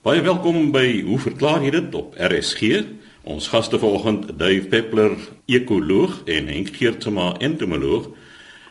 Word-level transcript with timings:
Baie 0.00 0.22
welkom 0.24 0.70
by 0.72 1.02
Hoe 1.04 1.18
verklaar 1.20 1.60
jy 1.60 1.74
dit 1.74 1.96
op 1.98 2.14
RSG? 2.16 2.78
Ons 3.28 3.50
gaste 3.52 3.76
vanoggend, 3.76 4.30
Dave 4.40 4.64
Peppler, 4.72 5.12
ekoloog 5.44 6.22
en 6.24 6.46
Henk 6.48 6.70
Geertsma, 6.78 7.34
entomoloog. 7.44 8.06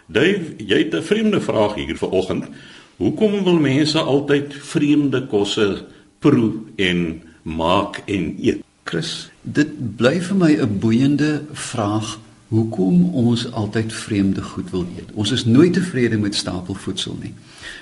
Dave, 0.10 0.56
jy 0.58 0.80
het 0.88 0.96
'n 0.98 1.06
vreemde 1.06 1.42
vraag 1.42 1.76
hier 1.76 1.98
vanoggend. 1.98 2.50
Hoekom 2.98 3.44
wil 3.44 3.62
mense 3.62 4.00
altyd 4.00 4.56
vreemde 4.58 5.28
kosse 5.28 5.86
proe 6.20 6.66
en 6.76 7.22
maak 7.44 8.02
en 8.06 8.34
eet? 8.42 8.64
Chris, 8.84 9.30
dit 9.42 9.96
bly 9.98 10.18
vir 10.22 10.36
my 10.36 10.52
'n 10.58 10.80
boeiende 10.80 11.46
vraag. 11.54 12.18
Hoekom 12.50 13.04
ons 13.14 13.52
altyd 13.52 13.94
vreemde 13.94 14.42
goed 14.42 14.72
wil 14.74 14.88
eet? 14.98 15.12
Ons 15.14 15.32
is 15.32 15.46
nooit 15.46 15.74
tevrede 15.74 16.18
met 16.18 16.36
stapelvoedsel 16.36 17.18
nie. 17.22 17.34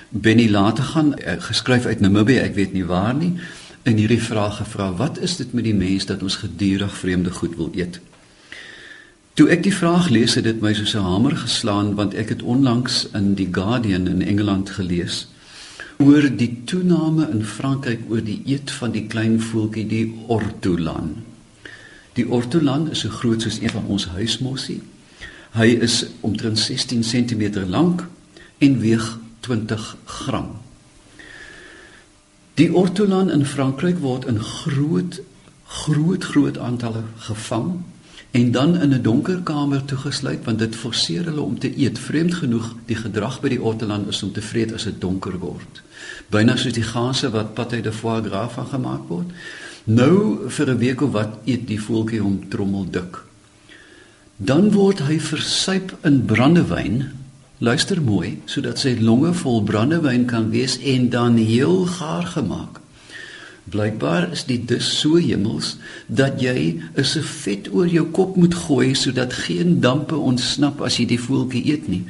Benny 0.08 0.50
later 0.50 0.84
gaan 0.84 1.14
uh, 1.16 1.38
geskryf 1.40 1.86
uit 1.88 2.00
Namibië, 2.04 2.42
ek 2.44 2.54
weet 2.54 2.74
nie 2.76 2.84
waar 2.84 3.14
nie, 3.16 3.32
in 3.88 3.96
hierdie 3.96 4.20
vraag 4.20 4.58
gevra, 4.60 4.90
wat 4.98 5.16
is 5.24 5.38
dit 5.40 5.54
met 5.56 5.64
die 5.64 5.76
mens 5.76 6.04
dat 6.10 6.22
ons 6.22 6.36
gedurig 6.42 6.92
vreemde 7.00 7.32
goed 7.32 7.56
wil 7.56 7.70
eet? 7.72 7.96
Toe 9.40 9.48
ek 9.54 9.62
die 9.64 9.72
vraag 9.72 10.10
lees, 10.12 10.36
het 10.36 10.44
dit 10.44 10.60
my 10.60 10.74
soos 10.76 10.92
'n 10.98 11.06
hamer 11.06 11.36
geslaan 11.36 11.94
want 11.94 12.14
ek 12.14 12.28
het 12.28 12.42
onlangs 12.42 13.08
in 13.14 13.34
die 13.40 13.48
Guardian 13.48 14.06
in 14.06 14.20
Engeland 14.22 14.70
gelees 14.70 15.28
oor 15.98 16.28
die 16.30 16.62
toename 16.64 17.30
in 17.32 17.44
Frankryk 17.44 18.04
oor 18.10 18.20
die 18.22 18.42
eet 18.46 18.70
van 18.70 18.92
die 18.92 19.06
klein 19.06 19.40
voeltjie 19.40 19.86
die 19.86 20.14
ortolan. 20.26 21.27
Die 22.18 22.26
ortolan 22.26 22.88
is 22.90 23.04
so 23.04 23.14
groot 23.14 23.42
soos 23.42 23.60
een 23.62 23.70
van 23.70 23.84
ons 23.86 24.08
huismossie. 24.10 24.80
Hy 25.54 25.68
is 25.86 26.00
omtrent 26.26 26.58
16 26.58 27.04
cm 27.06 27.68
lank 27.70 28.08
en 28.58 28.78
weeg 28.82 29.06
20 29.46 29.84
gram. 30.04 30.48
Die 32.58 32.72
ortolan 32.74 33.30
in 33.30 33.46
Frankryk 33.46 34.00
word 34.02 34.26
in 34.26 34.42
groot 34.42 35.20
groot 35.68 36.24
groot 36.24 36.58
aantalle 36.58 37.04
gevang 37.28 37.76
en 38.30 38.50
dan 38.50 38.74
in 38.76 38.94
'n 38.94 39.02
donker 39.02 39.40
kamer 39.42 39.84
toegesluit 39.84 40.44
want 40.44 40.58
dit 40.58 40.76
forceer 40.76 41.24
hulle 41.24 41.40
om 41.40 41.58
te 41.58 41.78
eet. 41.78 41.98
Vreemd 41.98 42.34
genoeg, 42.34 42.74
die 42.86 42.96
gedrag 42.96 43.40
by 43.40 43.48
die 43.48 43.62
ortolan 43.62 44.08
is 44.08 44.22
om 44.22 44.32
te 44.32 44.42
vreet 44.42 44.72
as 44.72 44.84
dit 44.84 45.00
donker 45.00 45.38
word. 45.38 45.82
Byna 46.30 46.56
soos 46.56 46.72
die 46.72 46.82
ganse 46.82 47.30
wat 47.30 47.54
patay 47.54 47.80
de 47.80 47.92
foie 47.92 48.22
gras 48.22 48.52
van 48.52 48.66
gemaak 48.66 49.08
word. 49.08 49.30
Nou 49.88 50.48
vir 50.48 50.70
'n 50.70 50.78
week 50.78 51.00
of 51.00 51.12
wat 51.12 51.38
eet 51.44 51.66
die 51.66 51.80
voeltjie 51.80 52.20
hom 52.20 52.48
trommeldik. 52.48 53.24
Dan 54.36 54.70
word 54.72 54.98
hy 55.00 55.18
versuip 55.18 55.96
in 56.04 56.24
brandewyn 56.24 57.18
Luister 57.58 57.98
mooi 57.98 58.36
sodat 58.46 58.78
sy 58.78 58.92
longe 59.02 59.32
vol 59.34 59.64
brandewyn 59.66 60.28
kan 60.30 60.50
wees 60.52 60.76
en 60.78 61.08
dan 61.10 61.36
heel 61.42 61.86
gaar 61.90 62.22
gemaak. 62.22 62.78
Blykbaar 63.68 64.28
is 64.32 64.44
die 64.46 64.60
dus 64.64 64.86
so 65.00 65.18
hemels 65.18 65.76
dat 66.06 66.38
jy 66.40 66.78
'n 66.94 67.04
servet 67.04 67.66
oor 67.72 67.88
jou 67.88 68.06
kop 68.06 68.36
moet 68.36 68.54
gooi 68.54 68.94
sodat 68.94 69.32
geen 69.32 69.80
dampe 69.80 70.14
ontsnap 70.14 70.80
as 70.80 70.96
jy 70.96 71.06
die 71.06 71.20
voeltjie 71.20 71.64
eet 71.66 71.88
nie. 71.88 72.04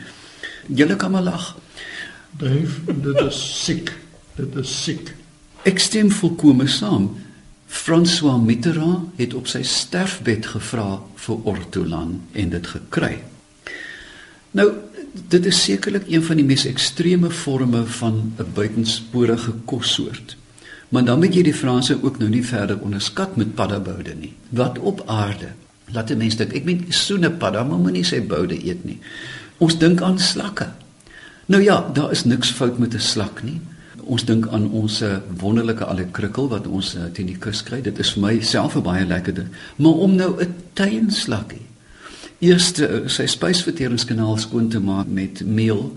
Julle 0.66 0.96
kan 0.96 1.10
maar 1.10 1.22
lag. 1.22 1.56
Dave, 2.38 2.92
dit 3.02 3.20
is 3.20 3.64
siek. 3.64 3.92
Dit 4.36 4.56
is 4.56 4.82
siek. 4.84 5.14
Ek 5.64 5.78
stem 5.78 6.10
volkome 6.10 6.66
saam. 6.66 7.16
François 7.68 8.40
Mitterrand 8.40 9.12
het 9.16 9.34
op 9.34 9.46
sy 9.46 9.62
sterfbed 9.62 10.46
gevra 10.46 10.98
vir 11.14 11.42
ortolan 11.44 12.14
en 12.32 12.50
dit 12.50 12.66
gekry. 12.66 13.18
Nou 14.56 14.72
dit 15.28 15.46
is 15.46 15.62
sekerlik 15.64 16.08
een 16.08 16.24
van 16.24 16.36
die 16.40 16.46
mees 16.48 16.64
ekstreme 16.68 17.30
forme 17.30 17.84
van 18.00 18.32
'n 18.38 18.52
buitensporige 18.54 19.52
kossoort. 19.64 20.36
Maar 20.88 21.04
dan 21.04 21.18
moet 21.18 21.34
jy 21.34 21.42
die 21.42 21.54
Franse 21.54 21.98
ook 22.02 22.18
nou 22.18 22.30
nie 22.30 22.44
verder 22.44 22.78
onderskat 22.80 23.36
met 23.36 23.54
paddaboude 23.54 24.14
nie. 24.14 24.34
Wat 24.48 24.78
op 24.78 25.02
aarde 25.06 25.48
laat 25.92 26.10
'n 26.10 26.16
mens 26.16 26.36
dink, 26.36 26.52
ek 26.52 26.64
meen 26.64 26.84
soene 26.88 27.30
padda, 27.30 27.64
maar 27.64 27.78
moenie 27.78 28.04
sy 28.04 28.26
boude 28.26 28.66
eet 28.66 28.84
nie. 28.84 28.98
Ons 29.58 29.78
dink 29.78 30.02
aan 30.02 30.18
slakke. 30.18 30.68
Nou 31.46 31.62
ja, 31.62 31.90
daar 31.92 32.10
is 32.10 32.24
niks 32.24 32.50
fout 32.50 32.78
met 32.78 32.94
'n 32.94 33.00
slak 33.00 33.42
nie. 33.42 33.60
Ons 34.08 34.24
dink 34.24 34.46
aan 34.48 34.70
ons 34.72 35.02
wonderlike 35.40 35.84
allekrikkel 35.84 36.48
wat 36.48 36.66
ons 36.66 36.94
eh, 36.96 37.10
teen 37.12 37.28
die 37.28 37.36
kus 37.36 37.60
kry. 37.62 37.82
Dit 37.84 37.98
is 38.00 38.14
vir 38.16 38.22
my 38.22 38.40
self 38.40 38.76
'n 38.76 38.82
baie 38.82 39.04
lekker 39.06 39.34
ding. 39.34 39.48
Maar 39.76 40.04
om 40.06 40.14
nou 40.16 40.30
'n 40.40 40.54
tuinslakkie 40.72 41.66
eerste 42.38 42.86
eh, 42.86 43.08
sy 43.10 43.26
spysverteringskanaal 43.26 44.38
skoon 44.38 44.68
te 44.68 44.80
maak 44.80 45.06
met 45.10 45.42
meel 45.44 45.92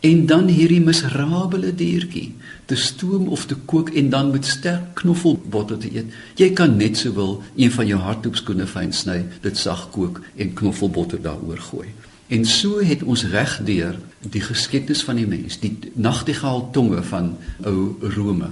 en 0.00 0.26
dan 0.26 0.50
hierdie 0.52 0.82
miserabele 0.84 1.72
diertjie 1.74 2.34
te 2.68 2.76
stoom 2.76 3.28
of 3.32 3.46
te 3.46 3.56
kook 3.64 3.90
en 3.96 4.10
dan 4.12 4.30
met 4.30 4.44
sterk 4.44 4.94
knoffelbotter 5.00 5.78
te 5.78 5.90
eet. 5.94 6.12
Jy 6.36 6.50
kan 6.52 6.76
net 6.76 6.98
sowel 7.00 7.42
een 7.56 7.72
van 7.72 7.86
jou 7.86 8.00
hardloopskoene 8.00 8.66
fyn 8.66 8.92
sny, 8.92 9.24
dit 9.42 9.56
sag 9.56 9.88
kook 9.90 10.20
en 10.36 10.52
knoffelbotter 10.54 11.22
daaroor 11.22 11.62
gooi. 11.70 11.88
En 12.28 12.44
so 12.44 12.78
het 12.82 13.02
ons 13.02 13.24
reg 13.30 13.60
deur 13.64 13.98
die 14.20 14.40
geskiedenis 14.40 15.04
van 15.06 15.16
die 15.16 15.26
mens, 15.26 15.60
die 15.60 15.78
nagtegaal 15.94 16.70
tonge 16.70 17.02
van 17.02 17.36
ou 17.64 17.94
Rome. 18.00 18.50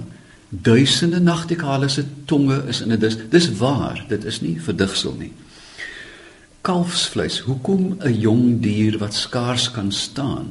Duisende 0.49 1.19
nagtegale 1.19 1.89
se 1.89 2.05
tonge 2.25 2.63
is 2.67 2.81
in 2.81 2.91
'n 2.91 2.99
dis 2.99 3.17
dis 3.29 3.49
waar, 3.57 4.05
dit 4.07 4.25
is 4.25 4.41
nie 4.41 4.61
verdigsel 4.61 5.15
nie 5.19 5.31
kalfsvleis. 6.65 7.39
Hoekom 7.45 7.97
'n 7.99 8.19
jong 8.19 8.61
dier 8.61 8.97
wat 8.97 9.13
skaars 9.13 9.71
kan 9.71 9.91
staan 9.91 10.47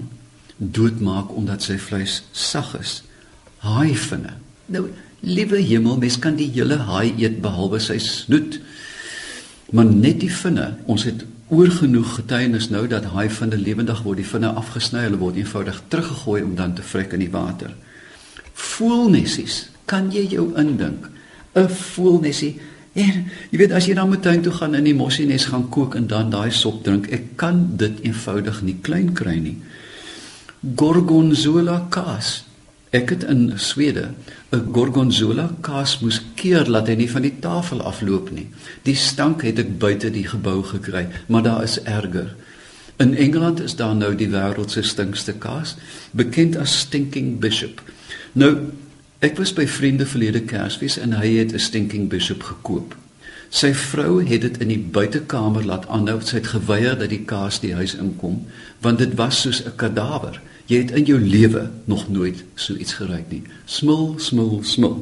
doodmaak 0.57 1.35
omdat 1.35 1.63
sy 1.63 1.79
vleis 1.79 2.23
sag 2.31 2.79
is? 2.79 3.03
Haaivinne. 3.59 4.33
Nou, 4.67 4.91
liewe 5.21 5.59
hemel, 5.59 5.99
mens 5.99 6.19
kan 6.19 6.37
die 6.37 6.51
hele 6.55 6.77
haai 6.77 7.15
eet 7.19 7.41
behalwe 7.41 7.79
sy 7.79 7.99
snoet. 7.99 8.61
Maar 9.71 9.85
net 9.85 10.21
die 10.21 10.31
vinne, 10.31 10.77
ons 10.87 11.05
het 11.05 11.25
oorgenoeg 11.55 12.15
getuienis 12.19 12.69
nou 12.75 12.87
dat 12.91 13.05
haaivinne 13.15 13.57
lewendig 13.57 14.03
word, 14.03 14.21
die 14.21 14.29
vinne 14.29 14.51
afgesny, 14.59 15.07
hulle 15.07 15.21
word 15.23 15.39
eenvoudig 15.41 15.81
teruggegooi 15.89 16.43
om 16.43 16.55
dan 16.59 16.75
te 16.75 16.83
vrek 16.83 17.15
in 17.17 17.25
die 17.25 17.33
water. 17.33 17.73
Voelnessies, 18.53 19.69
kan 19.87 20.11
jy 20.13 20.27
jou 20.35 20.51
indink? 20.59 21.11
'n 21.55 21.69
Voelnessie 21.69 22.59
En 22.95 23.25
jy 23.51 23.59
weet 23.59 23.73
as 23.75 23.89
jy 23.89 23.95
dan 23.99 24.11
met 24.13 24.23
tuin 24.23 24.43
toe 24.43 24.53
gaan 24.55 24.77
in 24.79 24.87
die 24.87 24.95
mossienes 24.95 25.49
gaan 25.51 25.67
kook 25.75 25.97
en 25.99 26.07
dan 26.07 26.31
daai 26.31 26.53
sop 26.55 26.85
drink, 26.87 27.09
ek 27.11 27.35
kan 27.41 27.65
dit 27.79 28.05
eenvoudig 28.07 28.61
nie 28.63 28.77
klein 28.87 29.11
kry 29.19 29.35
nie. 29.43 29.57
Gorgonzola 30.79 31.81
kaas. 31.91 32.45
Ek 32.95 33.11
het 33.11 33.25
in 33.27 33.53
Swede 33.59 34.11
'n 34.53 34.69
gorgonzola 34.73 35.51
kaas 35.61 35.99
moes 35.99 36.21
keer 36.35 36.69
laat 36.71 36.87
hy 36.87 36.95
nie 36.95 37.11
van 37.11 37.23
die 37.23 37.39
tafel 37.41 37.83
afloop 37.83 38.31
nie. 38.31 38.47
Die 38.83 38.95
stank 38.95 39.43
het 39.43 39.59
ek 39.59 39.79
buite 39.79 40.11
die 40.11 40.27
gebou 40.27 40.63
gekry, 40.63 41.09
maar 41.27 41.43
daar 41.43 41.63
is 41.63 41.83
erger. 41.83 42.37
In 42.97 43.17
Engeland 43.17 43.61
is 43.61 43.77
daar 43.77 43.97
nou 43.97 44.15
die 44.15 44.29
wêreld 44.29 44.71
se 44.71 44.83
stinkste 44.83 45.33
kaas, 45.33 45.77
bekend 46.11 46.57
as 46.57 46.79
stinking 46.79 47.39
bishop. 47.39 47.83
Nou 48.33 48.57
Ek 49.25 49.39
was 49.39 49.55
by 49.57 49.65
vriende 49.67 50.05
verlede 50.05 50.43
Kersfees 50.45 50.99
en 51.01 51.13
hy 51.17 51.39
het 51.39 51.53
'n 51.53 51.59
stinking 51.59 52.09
bishop 52.09 52.43
gekoop. 52.43 52.95
Sy 53.49 53.73
vrou 53.75 54.21
het 54.25 54.41
dit 54.41 54.59
in 54.61 54.69
die 54.69 54.79
buitekamer 54.79 55.65
laat 55.65 55.89
aanhou. 55.89 56.21
Sy 56.21 56.37
het 56.37 56.47
geweier 56.47 56.99
dat 56.99 57.09
die 57.09 57.25
kaas 57.25 57.61
die 57.61 57.75
huis 57.75 57.95
inkom 57.95 58.47
want 58.81 58.99
dit 58.99 59.15
was 59.15 59.41
soos 59.41 59.65
'n 59.65 59.77
kadawer. 59.77 60.41
Jy 60.67 60.79
het 60.81 60.95
in 60.97 61.05
jou 61.05 61.19
lewe 61.21 61.71
nog 61.85 62.09
nooit 62.09 62.45
so 62.55 62.75
iets 62.75 62.97
geruik 62.97 63.29
nie. 63.29 63.43
Smil, 63.65 64.15
smil, 64.19 64.61
smil. 64.65 64.97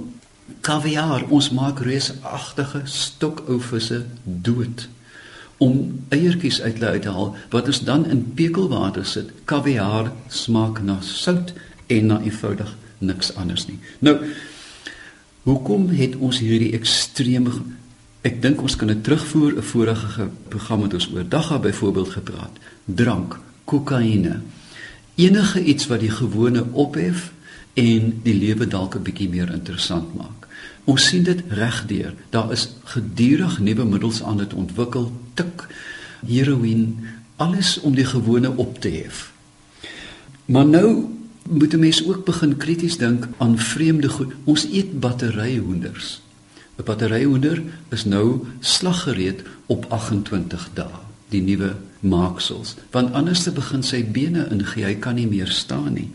Kaviaar, 0.60 1.28
ons 1.30 1.50
maak 1.54 1.80
reusagtige 1.86 2.82
stokou 2.84 3.60
visse 3.62 4.02
dood 4.24 4.88
om 5.62 6.02
eiertjies 6.10 6.60
uit 6.62 6.80
te 6.82 7.10
haal 7.10 7.36
wat 7.50 7.68
ons 7.70 7.82
dan 7.86 8.06
in 8.10 8.24
pekelwater 8.34 9.06
sit. 9.06 9.30
Kaviaar 9.44 10.10
smaak 10.28 10.82
na 10.82 10.98
sout 11.00 11.52
en 11.86 12.06
na 12.06 12.18
eenvoudig 12.22 12.74
niks 12.98 13.34
anders 13.34 13.66
nie. 13.66 13.78
Nou 13.98 14.18
hoekom 15.42 15.88
het 15.94 16.16
ons 16.16 16.38
hierdie 16.38 16.72
ekstreme 16.78 17.54
ek 18.26 18.38
dink 18.42 18.60
ons 18.62 18.76
kan 18.78 18.90
dit 18.90 19.02
terugvoer 19.02 19.56
'n 19.58 19.62
vorige 19.62 20.28
program 20.48 20.82
het 20.82 20.94
ons 20.94 21.08
oor 21.14 21.28
dagga 21.28 21.58
byvoorbeeld 21.58 22.10
gepraat. 22.10 22.54
Drank, 22.84 23.38
kokaine. 23.64 24.40
Enige 25.14 25.64
iets 25.64 25.86
wat 25.86 26.00
die 26.00 26.10
gewone 26.10 26.64
ophef 26.72 27.32
en 27.74 28.20
die 28.22 28.34
lewe 28.34 28.66
dalk 28.66 28.94
'n 28.96 29.02
bietjie 29.02 29.28
meer 29.28 29.52
interessant 29.52 30.14
maak. 30.14 30.48
Ons 30.84 31.06
sien 31.06 31.22
dit 31.22 31.42
regdeur. 31.48 32.14
Daar 32.30 32.52
is 32.52 32.68
gedurig 32.84 33.58
nuwe 33.58 33.84
middels 33.84 34.22
aan 34.22 34.36
dit 34.36 34.54
ontwikkel, 34.54 35.12
tik, 35.34 35.66
heroïne, 36.26 36.88
alles 37.36 37.80
om 37.80 37.94
die 37.94 38.04
gewone 38.04 38.56
op 38.56 38.80
te 38.80 38.88
hef. 38.88 39.32
Maar 40.44 40.66
nou 40.66 41.06
moet 41.48 41.74
'n 41.74 41.78
mens 41.78 42.06
ook 42.06 42.24
begin 42.24 42.56
krities 42.56 42.96
dink 42.96 43.28
aan 43.36 43.58
vreemde 43.58 44.08
goed. 44.08 44.32
Ons 44.44 44.66
eet 44.72 45.00
batteryhoenders. 45.00 46.22
'n 46.78 46.84
Batteryhoender 46.84 47.62
is 47.88 48.04
nou 48.04 48.46
slaggereed 48.60 49.42
op 49.66 49.84
28 49.88 50.70
dae, 50.74 50.98
die 51.32 51.42
nuwe 51.42 51.74
maaksels, 52.00 52.76
want 52.90 53.14
anders 53.14 53.42
te 53.42 53.52
begin 53.54 53.82
sy 53.82 54.04
bene 54.04 54.48
ingee, 54.50 54.84
hy 54.84 54.94
kan 54.94 55.14
nie 55.18 55.26
meer 55.26 55.50
staan 55.50 55.94
nie. 55.94 56.10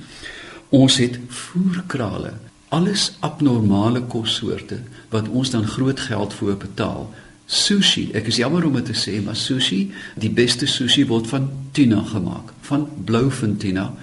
Ons 0.70 0.98
het 0.98 1.20
voerkrale. 1.28 2.34
alles 2.70 3.14
abnormale 3.20 4.02
kossoorte 4.02 4.82
wat 5.10 5.30
ons 5.30 5.50
dan 5.50 5.68
groot 5.68 6.00
geld 6.00 6.34
vir 6.34 6.58
betaal. 6.60 7.08
Sushi, 7.48 8.10
ek 8.18 8.28
is 8.28 8.40
jammer 8.42 8.66
om 8.68 8.76
dit 8.76 8.90
te 8.92 8.96
sê, 8.98 9.22
maar 9.24 9.38
sushi, 9.40 9.88
die 10.20 10.32
beste 10.32 10.68
sushi 10.68 11.06
word 11.08 11.30
van 11.32 11.48
tuna 11.72 12.02
gemaak, 12.10 12.52
van 12.68 12.88
blouvin 13.08 13.56
tuna. 13.58 13.94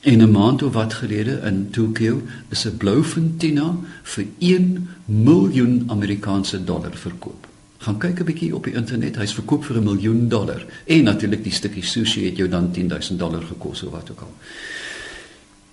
En 0.00 0.22
'n 0.22 0.30
maand 0.30 0.62
of 0.62 0.72
wat 0.72 0.94
gelede 0.94 1.40
in 1.44 1.70
Tokio 1.70 2.22
is 2.48 2.64
'n 2.64 2.76
blouvin 2.76 3.36
tuna 3.36 3.76
vir 4.02 4.24
1 4.38 4.88
miljoen 5.04 5.84
Amerikaanse 5.86 6.64
dollar 6.64 6.96
verkoop. 6.96 7.46
Gaan 7.86 7.98
kyk 8.02 8.20
'n 8.20 8.24
bietjie 8.24 8.54
op 8.54 8.64
die 8.64 8.74
internet, 8.74 9.16
hy's 9.16 9.34
verkoop 9.34 9.64
vir 9.64 9.76
'n 9.76 9.84
miljoen 9.84 10.28
dollar. 10.28 10.66
En 10.84 11.04
natuurlik 11.04 11.42
die 11.42 11.52
stukkie 11.52 11.84
sushi 11.84 12.24
het 12.24 12.36
jou 12.36 12.48
dan 12.48 12.70
10000 12.70 13.18
dollar 13.18 13.42
gekos 13.42 13.82
of 13.82 13.92
wat 13.92 14.10
ook 14.10 14.20
al. 14.20 14.34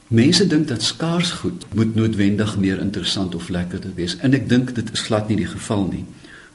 Mense 0.08 0.48
dink 0.48 0.68
dat 0.68 0.82
skaars 0.82 1.32
goed 1.32 1.66
moet 1.74 1.96
noodwendig 1.96 2.58
meer 2.58 2.80
interessant 2.80 3.36
of 3.36 3.50
lekkerder 3.50 3.92
wees 3.96 4.18
en 4.18 4.34
ek 4.34 4.50
dink 4.50 4.76
dit 4.76 4.92
is 4.94 5.02
glad 5.02 5.28
nie 5.28 5.38
die 5.38 5.48
geval 5.48 5.88
nie. 5.88 6.06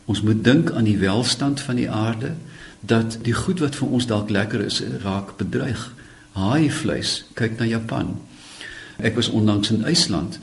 Ons 0.05 0.22
moet 0.22 0.44
dink 0.44 0.70
aan 0.70 0.84
die 0.84 0.99
welstand 0.99 1.60
van 1.60 1.76
die 1.76 1.90
aarde 1.90 2.34
dat 2.81 3.19
die 3.22 3.34
goed 3.34 3.58
wat 3.58 3.75
vir 3.75 3.88
ons 3.88 4.06
dalk 4.06 4.31
lekker 4.31 4.60
is 4.60 4.82
raak 5.02 5.37
bedreig. 5.37 5.94
Haai 6.32 6.70
vleis, 6.70 7.25
kyk 7.34 7.58
na 7.58 7.64
Japan. 7.64 8.20
Ek 8.96 9.14
was 9.14 9.28
onlangs 9.28 9.70
in 9.70 9.84
IJsland. 9.84 10.38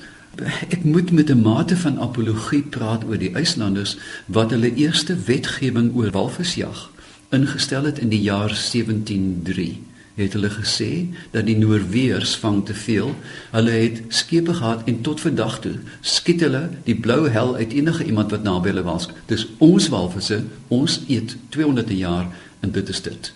Ek 0.70 0.84
moet 0.84 1.12
met 1.12 1.30
'n 1.30 1.42
mate 1.42 1.78
van 1.78 2.00
apologie 2.00 2.62
praat 2.62 3.04
oor 3.04 3.18
die 3.18 3.34
IJslanders 3.34 3.98
wat 4.26 4.52
hulle 4.52 4.76
eerste 4.76 5.16
wetgewing 5.16 5.96
oor 5.96 6.12
walvisjag 6.12 6.92
ingestel 7.30 7.84
het 7.84 8.00
in 8.00 8.10
die 8.10 8.22
jaar 8.22 8.50
1703 8.50 9.84
het 10.16 10.34
hulle 10.34 10.50
gesê 10.50 11.08
dat 11.32 11.46
die 11.46 11.58
Noorweërs 11.60 12.36
vang 12.40 12.62
te 12.66 12.74
veel. 12.74 13.16
Hulle 13.52 13.72
het 13.72 14.02
skepe 14.08 14.54
gehad 14.54 14.86
en 14.88 15.02
tot 15.02 15.22
vandag 15.22 15.60
toe 15.60 15.74
skiet 16.02 16.40
hulle 16.46 16.70
die 16.84 16.96
blou 16.96 17.30
hel 17.30 17.56
uit 17.56 17.74
enige 17.76 18.06
iemand 18.06 18.32
wat 18.32 18.44
naby 18.44 18.72
hulle 18.72 18.86
was. 18.88 19.10
Dis 19.28 19.48
ons 19.58 19.90
walvisse, 19.92 20.44
ons 20.68 21.02
eet 21.08 21.36
200 21.50 21.92
jaar 21.98 22.32
en 22.60 22.72
dit 22.72 22.90
is 22.90 23.02
dit. 23.02 23.34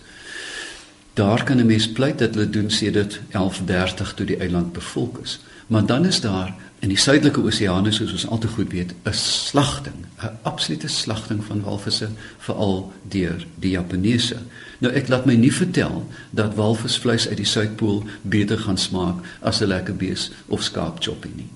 Daar 1.14 1.44
kan 1.44 1.60
'n 1.60 1.66
mens 1.66 1.92
pleit 1.92 2.18
dat 2.18 2.34
hulle 2.34 2.50
doen 2.50 2.70
sedert 2.70 3.20
1130 3.28 4.14
toe 4.14 4.26
die 4.26 4.36
eiland 4.40 4.72
bevolk 4.72 5.18
is. 5.22 5.40
Maar 5.66 5.86
dan 5.86 6.06
is 6.06 6.20
daar 6.20 6.54
in 6.80 6.88
die 6.88 6.98
suidelike 6.98 7.42
oseane 7.44 7.92
soos 7.92 8.12
ons 8.16 8.26
altyd 8.32 8.50
goed 8.56 8.72
weet, 8.72 8.94
'n 9.04 9.12
slagting, 9.12 10.06
'n 10.22 10.38
absolute 10.42 10.88
slagting 10.88 11.44
van 11.44 11.62
walvisse 11.62 12.08
veral 12.38 12.92
deur 13.08 13.46
die 13.60 13.70
Japaneese. 13.70 14.36
Nou 14.78 14.92
ek 14.92 15.08
laat 15.08 15.26
my 15.26 15.34
nie 15.34 15.52
vertel 15.52 16.06
dat 16.30 16.54
walvisvleis 16.54 17.28
uit 17.28 17.36
die 17.36 17.46
Suidpool 17.46 18.04
beter 18.22 18.58
gaan 18.58 18.78
smaak 18.78 19.24
as 19.40 19.60
'n 19.60 19.66
lekker 19.66 19.96
bees 19.96 20.30
of 20.46 20.62
skaapchoppie 20.62 21.32
nie. 21.36 21.48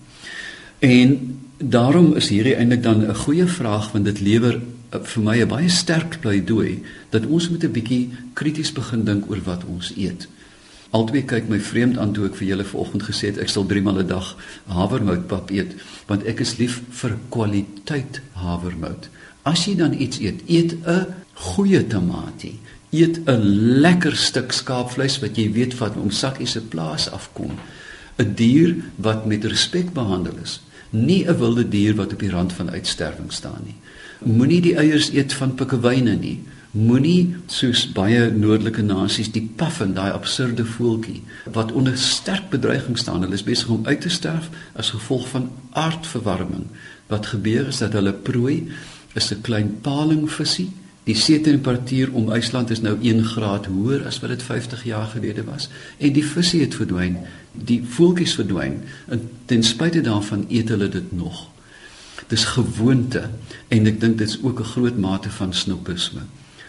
En 0.78 1.40
daarom 1.58 2.14
is 2.14 2.28
hierdie 2.28 2.56
eintlik 2.56 2.82
dan 2.82 3.06
'n 3.06 3.14
goeie 3.14 3.46
vraag 3.46 3.92
want 3.92 4.04
dit 4.04 4.20
lewer 4.20 4.60
eh, 4.90 4.98
vir 5.02 5.22
my 5.22 5.40
'n 5.40 5.48
baie 5.48 5.68
sterk 5.68 6.20
pleidooi 6.20 6.82
dat 7.10 7.26
ons 7.26 7.48
moet 7.48 7.64
'n 7.64 7.72
bietjie 7.72 8.10
krities 8.32 8.72
begin 8.72 9.04
dink 9.04 9.30
oor 9.30 9.40
wat 9.44 9.64
ons 9.64 9.92
eet. 9.96 10.28
Altwee 10.94 11.24
kyk 11.26 11.48
my 11.50 11.58
vreemd 11.58 11.96
aan 11.98 12.12
toe 12.14 12.28
ek 12.28 12.36
vir 12.38 12.52
julle 12.52 12.64
vanoggend 12.68 13.02
gesê 13.08 13.32
het 13.32 13.38
ek 13.42 13.50
sal 13.50 13.64
3 13.70 13.82
maal 13.82 13.98
'n 14.02 14.06
dag 14.06 14.28
havermoutpap 14.70 15.50
eet 15.50 15.74
want 16.06 16.22
ek 16.30 16.40
is 16.44 16.54
lief 16.60 16.82
vir 17.00 17.16
kwaliteit 17.34 18.20
havermout. 18.38 19.08
As 19.42 19.66
jy 19.66 19.74
dan 19.74 19.98
iets 19.98 20.20
eet, 20.22 20.46
eet 20.46 20.76
'n 20.86 21.06
goeie 21.34 21.82
tamatie. 21.86 22.60
Eet 22.92 23.18
'n 23.26 23.42
lekker 23.82 24.16
stuk 24.16 24.52
skaapvleis 24.52 25.18
wat 25.18 25.36
jy 25.36 25.50
weet 25.52 25.74
van 25.74 25.98
om 25.98 26.10
sakkie 26.10 26.46
se 26.46 26.60
plaas 26.60 27.10
afkom. 27.10 27.58
'n 28.18 28.34
Dier 28.34 28.76
wat 28.96 29.26
met 29.26 29.44
respek 29.44 29.92
behandel 29.92 30.38
is, 30.42 30.60
nie 30.90 31.26
'n 31.26 31.38
wilde 31.38 31.68
dier 31.68 31.94
wat 31.94 32.12
op 32.12 32.20
die 32.20 32.30
rand 32.30 32.52
van 32.52 32.70
uitsterwing 32.70 33.32
staan 33.32 33.62
nie. 33.64 33.76
Moenie 34.22 34.60
die 34.60 34.76
eiers 34.76 35.10
eet 35.10 35.32
van 35.32 35.54
pikkewyne 35.54 36.14
nie 36.14 36.40
moenie 36.74 37.36
soos 37.46 37.84
baie 37.94 38.32
noordelike 38.34 38.82
nasies 38.82 39.30
die 39.30 39.44
puffin 39.58 39.92
daai 39.94 40.10
absurde 40.10 40.64
voeltjie 40.66 41.20
wat 41.54 41.70
onder 41.72 41.94
sterk 41.98 42.48
bedreiging 42.50 42.98
staan. 42.98 43.22
Hulle 43.22 43.38
is 43.38 43.46
besig 43.46 43.70
om 43.70 43.86
uit 43.86 44.00
te 44.02 44.10
sterf 44.10 44.48
as 44.74 44.90
gevolg 44.90 45.28
van 45.30 45.50
aardverwarming. 45.70 46.66
Wat 47.06 47.30
gebeur 47.30 47.70
is 47.70 47.78
dat 47.78 47.94
hulle 47.94 48.12
prooi 48.12 48.72
is 49.14 49.30
'n 49.30 49.40
klein 49.40 49.78
palingvisie. 49.80 50.72
Die 51.04 51.14
seetemperatuur 51.14 52.12
om 52.12 52.32
IJsland 52.32 52.70
is 52.70 52.80
nou 52.80 52.98
1 53.00 53.24
graad 53.24 53.66
hoër 53.66 54.06
as 54.06 54.20
wat 54.20 54.30
dit 54.30 54.42
50 54.42 54.84
jaar 54.84 55.06
gelede 55.06 55.44
was. 55.44 55.68
En 55.98 56.12
die 56.12 56.26
visie 56.26 56.60
het 56.60 56.74
verdwyn. 56.74 57.18
Die 57.52 57.82
voeltjies 57.88 58.34
verdwyn. 58.34 58.80
En 59.08 59.30
ten 59.44 59.62
spyte 59.62 60.00
daarvan 60.00 60.46
eet 60.48 60.68
hulle 60.68 60.88
dit 60.88 61.12
nog. 61.12 61.48
Dis 62.26 62.44
gewoonte 62.44 63.30
en 63.68 63.86
ek 63.86 64.00
dink 64.00 64.18
dit 64.18 64.28
is 64.28 64.42
ook 64.42 64.60
'n 64.60 64.72
groot 64.74 64.98
mate 64.98 65.30
van 65.30 65.52
snoepisme 65.52 66.20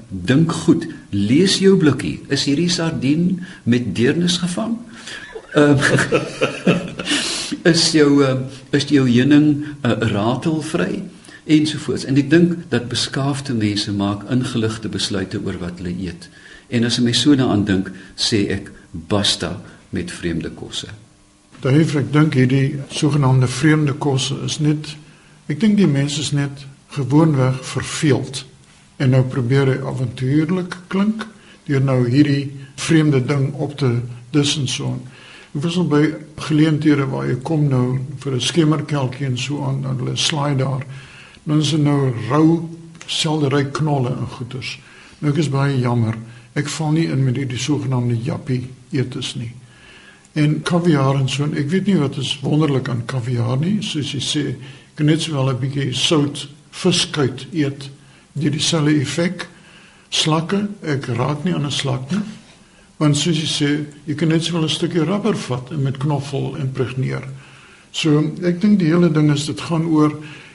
dink 0.09 0.51
goed, 0.51 0.87
lees 1.09 1.57
jou 1.59 1.77
blikkie. 1.77 2.19
Is 2.29 2.45
hierdie 2.45 2.69
sardien 2.69 3.45
met 3.63 3.95
deernis 3.95 4.37
gevang? 4.37 4.77
Ehm 5.55 5.77
uh, 5.77 6.83
is 7.71 7.91
jou 7.91 8.23
uh, 8.23 8.35
is 8.69 8.87
jou 8.89 9.05
heuning 9.09 9.65
uh, 9.81 9.91
ratelvry 10.11 11.03
ensovoorts. 11.45 12.05
En 12.05 12.17
ek 12.17 12.29
dink 12.29 12.57
dat 12.69 12.89
beskaafde 12.89 13.53
mense 13.53 13.91
maak 13.93 14.25
ingeligte 14.33 14.89
besluite 14.89 15.39
oor 15.45 15.57
wat 15.61 15.79
hulle 15.81 15.93
eet. 15.93 16.29
En 16.67 16.83
as 16.83 16.97
'n 16.99 17.03
mens 17.03 17.21
so 17.21 17.35
daaraan 17.35 17.65
dink, 17.65 17.91
sê 18.15 18.49
ek 18.49 18.71
basta 18.91 19.61
met 19.89 20.11
vreemde 20.11 20.49
kosse. 20.49 20.87
Daai 21.61 21.81
ek 21.81 22.11
dink 22.13 22.33
hierdie 22.33 22.79
sogenaamde 22.89 23.47
vreemde 23.47 23.93
kosse 23.93 24.35
is 24.45 24.59
net 24.59 24.95
ek 25.47 25.59
dink 25.59 25.77
die 25.77 25.87
mense 25.87 26.19
is 26.19 26.31
net 26.31 26.65
gewoonweg 26.97 27.65
verveeld 27.65 28.45
en 28.97 29.09
nou 29.09 29.24
probeer 29.24 29.74
hy 29.74 29.80
avontuurlik 29.88 30.77
klink 30.88 31.25
deur 31.65 31.81
nou 31.81 32.00
hierdie 32.07 32.51
vreemde 32.75 33.21
ding 33.25 33.53
op 33.53 33.77
te 33.77 33.89
dis 34.31 34.56
en 34.59 34.68
so. 34.68 34.95
Ek 35.56 35.63
was 35.63 35.77
by 35.88 36.03
geleenthede 36.47 37.07
waar 37.07 37.30
jy 37.30 37.38
kom 37.47 37.68
nou 37.71 38.00
vir 38.19 38.36
'n 38.36 38.42
skemerkelkie 38.42 39.25
en 39.25 39.38
so 39.38 39.63
aan 39.63 39.81
dan 39.81 39.97
hulle 39.97 40.15
slaai 40.15 40.56
daar. 40.57 40.86
Dan 41.45 41.59
is 41.59 41.74
er 41.74 41.80
nou 41.80 42.13
rou 42.30 42.69
seldery 43.07 43.65
knolle 43.71 44.09
en 44.09 44.27
goeters. 44.27 44.80
Nou 45.19 45.31
ek 45.31 45.39
is 45.39 45.50
baie 45.50 45.80
jammer. 45.80 46.15
Ek 46.53 46.68
val 46.68 46.91
nie 46.91 47.07
in 47.07 47.24
met 47.24 47.36
hierdie 47.36 47.59
sogenaamde 47.59 48.18
jappie 48.24 48.68
eetes 48.91 49.36
nie. 49.36 49.51
En 50.33 50.62
kaviaar 50.62 51.15
en 51.15 51.30
so, 51.30 51.45
ek 51.45 51.69
weet 51.69 51.86
nie 51.86 51.98
wat 51.98 52.18
is 52.18 52.39
wonderlik 52.41 52.89
aan 52.89 53.06
kaviaar 53.06 53.57
nie, 53.57 53.81
soos 53.81 54.12
jy 54.12 54.19
sê, 54.19 54.56
kan 54.95 55.06
net 55.06 55.21
so 55.21 55.31
wel 55.31 55.50
'n 55.50 55.59
bietjie 55.59 55.94
sout 55.94 56.48
viskuit 56.71 57.48
eet 57.53 57.89
deur 58.36 58.51
dieselfde 58.51 59.00
effek. 59.00 59.48
Slakke, 60.10 60.68
ek 60.84 61.08
raak 61.18 61.44
nie 61.44 61.54
aan 61.56 61.65
'n 61.65 61.72
slak 61.72 62.12
nie. 62.12 62.22
Want 62.98 63.18
soos 63.18 63.39
jy 63.39 63.48
sê, 63.48 63.70
jy 64.08 64.15
kan 64.15 64.30
net 64.30 64.44
so 64.44 64.58
'n 64.58 64.70
stukkie 64.70 65.04
rubber 65.04 65.36
vat 65.36 65.72
en 65.72 65.84
met 65.84 65.98
knoffel 65.98 66.56
impregneer. 66.56 67.24
So 67.92 68.20
ek 68.44 68.62
dink 68.62 68.80
die 68.80 68.92
hele 68.92 69.12
ding 69.12 69.32
is 69.32 69.46
dit 69.46 69.62
gaan 69.62 69.86
oor 69.86 70.12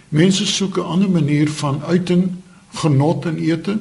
mense 0.08 0.46
soek 0.46 0.78
'n 0.78 0.84
ander 0.84 1.10
manier 1.10 1.48
van 1.48 1.82
uiting, 1.82 2.30
genot 2.74 3.26
en 3.26 3.38
ete. 3.38 3.78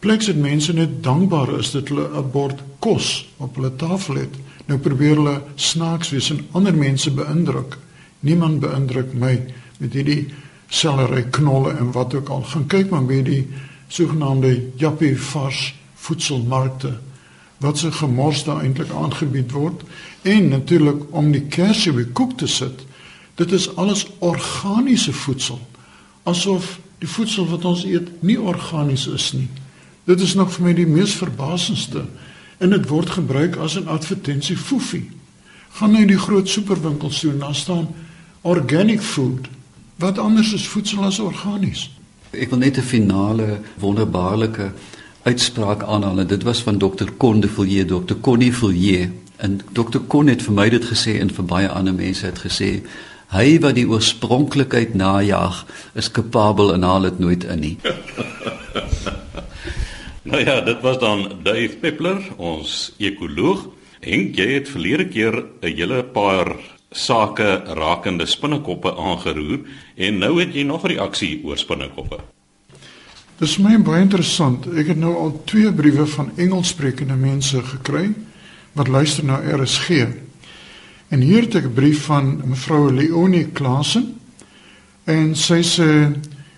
Pleks 0.00 0.26
dit 0.26 0.36
mense 0.36 0.72
net 0.72 1.02
dankbaar 1.02 1.58
is 1.58 1.70
dat 1.70 1.88
hulle 1.88 2.08
'n 2.08 2.30
bord 2.30 2.62
kos 2.78 3.28
op 3.38 3.56
hulle 3.56 3.76
tafel 3.76 4.14
het. 4.14 4.34
Nou 4.66 4.78
probeer 4.78 5.16
hulle 5.16 5.42
snaaks 5.54 6.10
wees 6.10 6.30
en 6.30 6.46
ander 6.52 6.74
mense 6.74 7.10
beïndruk. 7.10 7.78
Niemand 8.20 8.60
beïndruk 8.60 9.12
my 9.14 9.40
met 9.78 9.92
hierdie 9.92 10.28
sellery 10.70 11.26
knolle 11.34 11.74
en 11.76 11.92
wat 11.92 12.14
ook 12.14 12.28
al. 12.28 12.42
Gaan 12.42 12.66
kyk 12.70 12.90
maar 12.90 13.04
by 13.04 13.20
die 13.26 13.42
sogenaamde 13.90 14.54
Jappie 14.78 15.16
vars 15.18 15.74
voedselmarkte 16.00 16.98
wat 17.60 17.78
se 17.78 17.90
gemors 17.92 18.44
daar 18.44 18.62
eintlik 18.64 18.92
aangebied 18.96 19.50
word 19.52 19.82
en 20.22 20.48
natuurlik 20.48 21.02
om 21.10 21.28
die 21.32 21.44
kersie 21.52 21.92
by 21.92 22.06
koek 22.16 22.38
te 22.40 22.46
sit. 22.48 22.86
Dit 23.36 23.52
is 23.52 23.68
alles 23.76 24.06
organiese 24.18 25.12
voedsel. 25.12 25.60
Asof 26.22 26.78
die 26.98 27.08
voedsel 27.08 27.48
wat 27.50 27.64
ons 27.68 27.84
eet 27.84 28.08
nie 28.24 28.38
organies 28.40 29.06
is 29.12 29.32
nie. 29.36 29.48
Dit 30.08 30.20
is 30.24 30.34
nog 30.34 30.52
vir 30.56 30.70
my 30.70 30.74
die 30.76 30.88
mees 30.88 31.12
verbasendste 31.20 32.06
en 32.60 32.72
dit 32.72 32.88
word 32.88 33.12
gebruik 33.18 33.56
as 33.56 33.76
'n 33.76 33.88
advertensie 33.88 34.56
foefie. 34.56 35.10
Gaan 35.76 35.90
nou 35.90 36.02
in 36.02 36.14
die 36.14 36.18
groot 36.18 36.48
superwinkels 36.48 37.20
toe 37.20 37.30
en 37.30 37.38
daar 37.38 37.54
staan 37.54 37.88
organic 38.42 39.00
food 39.00 39.48
Wat 40.00 40.18
anders 40.18 40.52
is 40.52 40.68
voedsel 40.68 41.04
as 41.04 41.18
organies? 41.18 41.90
Ek 42.30 42.50
wil 42.50 42.58
net 42.58 42.78
'n 42.78 42.82
finale 42.82 43.58
wonderbaarlike 43.78 44.72
uitspraak 45.22 45.82
aanhaal. 45.82 46.26
Dit 46.26 46.42
was 46.42 46.62
van 46.62 46.78
Dr. 46.78 47.08
Conde 47.16 47.48
Villiers, 47.48 47.88
Dr. 47.88 48.14
Connie 48.20 48.54
Villiers. 48.54 49.10
En 49.36 49.60
Dr. 49.72 49.98
Con 50.06 50.26
het 50.26 50.42
vir 50.42 50.52
my 50.52 50.68
dit 50.68 50.84
gesê 50.84 51.20
en 51.20 51.30
vir 51.30 51.44
baie 51.44 51.68
ander 51.68 51.94
mense 51.94 52.26
het 52.26 52.38
gesê, 52.38 52.82
hy 53.28 53.58
wat 53.58 53.74
die 53.74 53.88
oorspronklikheid 53.88 54.94
najag, 54.94 55.66
is 55.94 56.10
kapabel 56.10 56.74
en 56.74 56.82
haal 56.82 57.02
dit 57.02 57.18
nooit 57.18 57.44
in 57.44 57.60
nie. 57.60 57.78
nou 60.30 60.44
ja, 60.44 60.60
dit 60.60 60.80
was 60.80 60.98
dan 60.98 61.32
Dave 61.42 61.76
Peppler, 61.80 62.22
ons 62.36 62.92
ekoloog. 62.98 63.68
En 64.00 64.32
jy 64.32 64.52
het 64.52 64.68
verlede 64.68 65.08
keer 65.08 65.44
'n 65.60 65.76
hele 65.76 66.02
paar 66.02 66.79
sake 66.90 67.62
rakende 67.78 68.26
spinnekoppe 68.26 68.96
aangeroer 68.96 69.60
en 69.94 70.18
nou 70.18 70.40
het 70.40 70.54
jy 70.54 70.64
nog 70.66 70.86
reaksie 70.86 71.38
oor 71.46 71.58
spinnekoppe. 71.58 72.18
Dis 73.40 73.56
my 73.62 73.78
baie 73.80 74.02
interessant. 74.04 74.66
Ek 74.76 74.90
het 74.92 74.98
nou 75.00 75.14
al 75.16 75.30
twee 75.48 75.70
briewe 75.72 76.04
van 76.12 76.32
Engelssprekende 76.36 77.16
mense 77.16 77.62
gekry 77.62 78.10
wat 78.76 78.90
luister 78.90 79.24
na 79.24 79.38
RSG. 79.40 80.04
En 81.08 81.22
hier 81.24 81.46
het 81.46 81.54
ek 81.54 81.70
'n 81.70 81.74
brief 81.74 82.04
van 82.04 82.42
mevrou 82.44 82.92
Leonie 82.92 83.46
Klasen 83.46 84.20
en 85.04 85.34
sy 85.34 85.62
sê, 85.62 86.12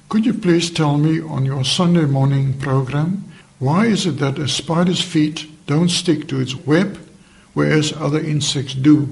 "Could 0.08 0.24
you 0.24 0.34
please 0.34 0.72
tell 0.72 0.96
me 0.96 1.24
on 1.24 1.44
your 1.44 1.64
Sunday 1.64 2.06
morning 2.06 2.56
program 2.56 3.24
why 3.58 3.86
is 3.86 4.06
it 4.06 4.18
that 4.18 4.38
a 4.38 4.46
spider's 4.46 5.02
feet 5.02 5.46
don't 5.64 5.90
stick 5.90 6.26
to 6.26 6.40
its 6.40 6.56
web 6.64 6.98
whereas 7.52 7.94
other 7.94 8.24
insects 8.24 8.74
do?" 8.74 9.08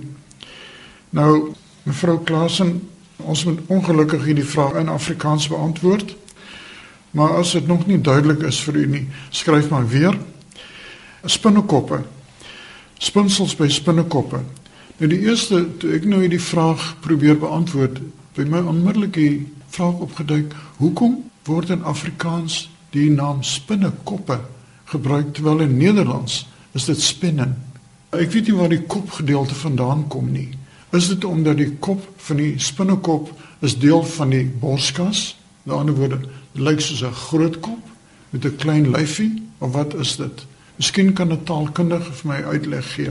Nou, 1.10 1.52
mevrou 1.82 2.20
Klasen, 2.22 2.76
ons 3.16 3.44
moet 3.44 3.60
ongelukkig 3.66 4.24
hierdie 4.24 4.46
vraag 4.46 4.76
in 4.78 4.88
Afrikaans 4.88 5.48
beantwoord. 5.50 6.14
Maar 7.10 7.40
as 7.40 7.52
dit 7.52 7.66
nog 7.66 7.86
nie 7.86 7.98
duidelik 8.00 8.44
is 8.46 8.60
vir 8.62 8.76
u 8.84 8.86
nie, 8.86 9.06
skryf 9.34 9.68
maar 9.70 9.88
weer. 9.88 10.18
Spinnekoppe. 11.26 12.04
Spinsels 12.98 13.56
by 13.58 13.66
spinnekoppe. 13.68 14.44
Nou 15.00 15.08
die 15.10 15.22
eerste 15.26 15.64
toe 15.80 15.94
ek 15.96 16.06
nou 16.06 16.20
hierdie 16.22 16.42
vraag 16.42 16.82
probeer 17.02 17.38
beantwoord, 17.40 17.98
by 18.36 18.46
my 18.46 18.60
onmiddellik 18.70 19.16
die 19.16 19.34
vraag 19.72 20.04
opgeduik: 20.06 20.54
Hoekom 20.78 21.16
word 21.48 21.72
in 21.74 21.82
Afrikaans 21.82 22.68
die 22.94 23.08
naam 23.10 23.42
spinnekoppe 23.42 24.38
gebruik 24.92 25.34
terwyl 25.34 25.64
in 25.64 25.76
Nederlands 25.78 26.44
is 26.76 26.86
dit 26.86 27.00
spinnen? 27.02 27.56
Ek 28.14 28.30
weet 28.30 28.50
nie 28.50 28.58
waar 28.58 28.70
die 28.70 28.84
kopgedeelte 28.86 29.54
vandaan 29.54 30.06
kom 30.12 30.30
nie. 30.30 30.50
Is 30.90 31.08
dit 31.08 31.24
omdat 31.24 31.56
die 31.56 31.70
kop 31.78 32.02
van 32.16 32.36
die 32.36 32.54
spinnekop 32.58 33.30
is 33.60 33.78
deel 33.78 34.02
van 34.02 34.32
die 34.34 34.44
borskas? 34.60 35.36
Met 35.62 35.76
ander 35.76 35.94
woorde, 35.94 36.18
dit 36.52 36.62
lyk 36.62 36.80
soos 36.80 37.02
'n 37.02 37.12
groot 37.12 37.60
kop 37.60 37.84
met 38.30 38.44
'n 38.44 38.56
klein 38.56 38.90
lyfie 38.90 39.42
of 39.58 39.72
wat 39.72 39.94
is 39.94 40.16
dit? 40.16 40.46
Miskien 40.76 41.12
kan 41.12 41.32
'n 41.32 41.44
taalkundige 41.44 42.12
vir 42.12 42.26
my 42.26 42.42
uitleg 42.42 42.94
gee. 42.94 43.10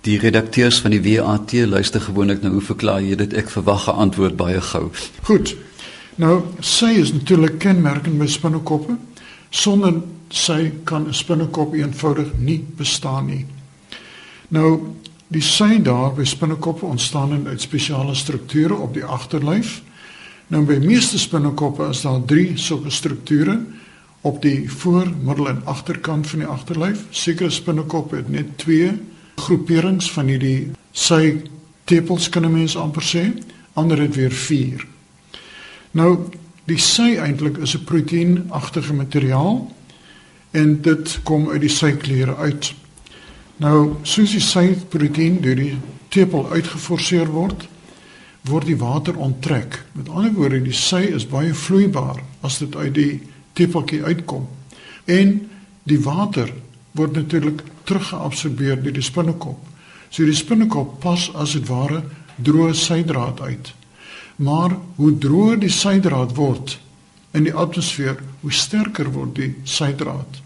Die 0.00 0.18
redakteurs 0.18 0.80
van 0.80 0.90
die 0.90 1.02
WAT 1.02 1.52
luister 1.52 2.00
gewoonlik 2.00 2.42
nou 2.42 2.52
hoe 2.52 2.62
verklaar 2.62 3.02
jy 3.02 3.16
dit? 3.16 3.32
Ek 3.32 3.50
verwag 3.50 3.88
'n 3.88 3.96
antwoord 3.96 4.36
baie 4.36 4.60
gou. 4.60 4.90
Goed. 5.22 5.56
Nou, 6.14 6.42
sy 6.60 6.86
is 6.86 7.12
natuurlik 7.12 7.58
kenmerkend 7.58 8.18
by 8.18 8.26
spinnekoppe. 8.26 8.96
Sonder 9.50 9.94
sy 10.28 10.72
kan 10.84 11.06
'n 11.06 11.14
spinnekop 11.14 11.74
eenvoudig 11.74 12.32
nie 12.38 12.64
bestaan 12.76 13.26
nie. 13.26 13.46
Nou, 14.48 14.80
Die 15.30 15.42
sy 15.46 15.76
daar 15.86 16.10
by 16.16 16.24
spinnekoppe 16.26 16.88
ontstaan 16.90 17.46
uit 17.46 17.62
spesiale 17.62 18.16
strukture 18.18 18.74
op 18.74 18.96
die 18.96 19.04
agterlyf. 19.04 19.76
Nou 20.50 20.64
by 20.66 20.80
meeste 20.82 21.20
spinnekoppe 21.22 21.86
is 21.92 22.00
daar 22.02 22.18
3 22.26 22.56
sulke 22.58 22.90
strukture 22.90 23.60
op 24.26 24.40
die 24.42 24.66
voor, 24.70 25.06
middel 25.22 25.48
en 25.52 25.60
agterkant 25.70 26.26
van 26.26 26.42
die 26.42 26.48
agterlyf. 26.50 27.04
Sekere 27.14 27.50
spinnekoppe 27.50 28.16
het 28.16 28.28
net 28.28 28.56
2 28.58 28.90
groeperings 29.38 30.10
van 30.10 30.26
hierdie 30.34 30.72
sy 30.90 31.36
tepels 31.86 32.28
kan 32.28 32.44
'n 32.44 32.52
mens 32.52 32.76
amper 32.76 33.02
sê, 33.02 33.30
ander 33.72 34.00
het 34.00 34.14
weer 34.14 34.34
4. 34.34 34.86
Nou 35.92 36.26
die 36.64 36.78
sy 36.78 37.16
eintlik 37.22 37.56
is 37.56 37.76
'n 37.76 37.84
proteïenagtige 37.84 38.92
materiaal 38.92 39.70
en 40.50 40.82
dit 40.82 41.20
kom 41.22 41.50
uit 41.50 41.60
die 41.60 41.70
sykliere 41.70 42.36
uit. 42.36 42.74
Nou, 43.60 44.00
soos 44.08 44.32
die 44.32 44.40
suiproteïen 44.40 45.42
deur 45.44 45.58
die 45.58 45.74
tepel 46.08 46.46
uitgeforseer 46.48 47.28
word, 47.28 47.66
word 48.48 48.70
die 48.70 48.78
water 48.80 49.18
onttrek. 49.20 49.82
Met 49.92 50.08
ander 50.08 50.32
woorde, 50.32 50.62
die 50.64 50.76
sy 50.76 51.02
is 51.12 51.26
baie 51.28 51.52
vloeibaar 51.52 52.22
as 52.46 52.56
dit 52.62 52.76
uit 52.76 52.94
die 52.96 53.10
tepeltjie 53.58 54.00
uitkom. 54.06 54.46
En 55.04 55.34
die 55.84 56.00
water 56.00 56.48
word 56.96 57.18
natuurlik 57.18 57.60
teruggeabsorbeer 57.84 58.80
deur 58.80 58.96
die 58.96 59.04
spinnekop. 59.04 59.60
So 60.08 60.24
die 60.24 60.38
spinnekop 60.38 60.96
pas 61.04 61.28
as 61.36 61.52
dit 61.58 61.68
ware 61.68 62.00
droë 62.40 62.72
sydraad 62.80 63.44
uit. 63.44 63.74
Maar 64.40 64.78
hoe 64.96 65.12
droër 65.20 65.60
die 65.60 65.74
sydraad 65.74 66.32
word 66.38 66.78
in 67.36 67.44
die 67.44 67.54
atmosfeer, 67.54 68.16
hoe 68.40 68.56
sterker 68.56 69.12
word 69.12 69.36
die 69.36 69.52
sydraad. 69.68 70.40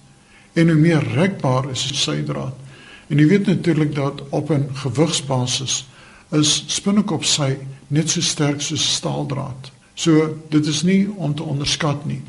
En 0.59 0.75
hoe 0.75 0.81
meer 0.83 1.07
rekbaar 1.15 1.71
is 1.71 1.87
die 1.93 1.99
sydraad. 2.03 2.64
En 3.09 3.19
jy 3.19 3.27
weet 3.27 3.47
natuurlik 3.47 3.95
dat 3.95 4.23
op 4.29 4.51
'n 4.51 4.69
gewigsbasis 4.73 5.87
is 6.31 6.65
spinnekop 6.67 7.25
sy 7.25 7.57
net 7.87 8.11
so 8.11 8.21
sterk 8.21 8.61
soos 8.61 8.95
staaldraad. 8.95 9.71
So 9.95 10.39
dit 10.49 10.67
is 10.67 10.83
nie 10.83 11.09
om 11.17 11.35
te 11.35 11.43
onderskat 11.43 12.07
nie. 12.07 12.23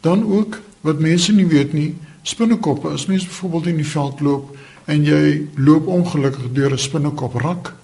Dan 0.00 0.24
ook 0.24 0.60
wat 0.80 0.98
mense 0.98 1.32
nie 1.32 1.46
weet 1.46 1.72
nie, 1.72 1.94
spinnekoppe, 2.22 2.88
as 2.88 3.06
mens 3.06 3.26
byvoorbeeld 3.26 3.66
in 3.66 3.76
die 3.76 3.86
veld 3.86 4.20
loop 4.20 4.56
en 4.84 5.04
jy 5.04 5.48
loop 5.54 5.86
ongelukkig 5.86 6.52
deur 6.52 6.72
'n 6.72 6.78
spinnekop 6.78 7.34
rak 7.34 7.74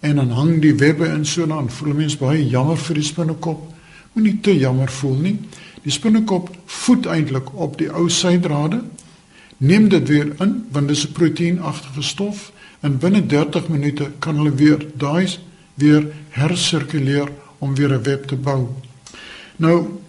en 0.00 0.16
dan 0.16 0.30
hang 0.30 0.60
die 0.60 0.74
webbe 0.74 1.06
in 1.06 1.26
so 1.26 1.46
dan 1.46 1.70
voel 1.70 1.94
mens 1.94 2.16
baie 2.16 2.48
jammer 2.48 2.76
vir 2.76 2.94
die 2.94 3.04
spinnekop. 3.04 3.72
Moenie 4.12 4.40
te 4.40 4.58
jammer 4.58 4.90
voel 4.90 5.14
nie. 5.14 5.38
Die 5.82 5.92
spinnekop 5.92 6.50
voed 6.66 7.06
eintlik 7.06 7.54
op 7.54 7.78
die 7.78 7.90
ou 7.92 8.08
sydrade 8.08 8.82
neem 9.62 9.88
dit 9.88 10.08
weer 10.08 10.32
in 10.42 10.54
want 10.74 10.88
dit 10.88 10.96
is 10.96 11.06
'n 11.06 11.12
proteïenagtige 11.12 12.02
stof 12.02 12.52
en 12.80 12.98
binne 12.98 13.26
30 13.26 13.68
minute 13.68 14.10
kan 14.18 14.36
hulle 14.36 14.54
weer 14.54 14.86
daai 14.94 15.28
weer 15.74 16.06
hersirkuleer 16.28 17.28
om 17.58 17.74
weer 17.74 17.92
'n 17.92 18.02
web 18.02 18.26
te 18.26 18.36
bou. 18.36 18.68
Nou 19.56 20.00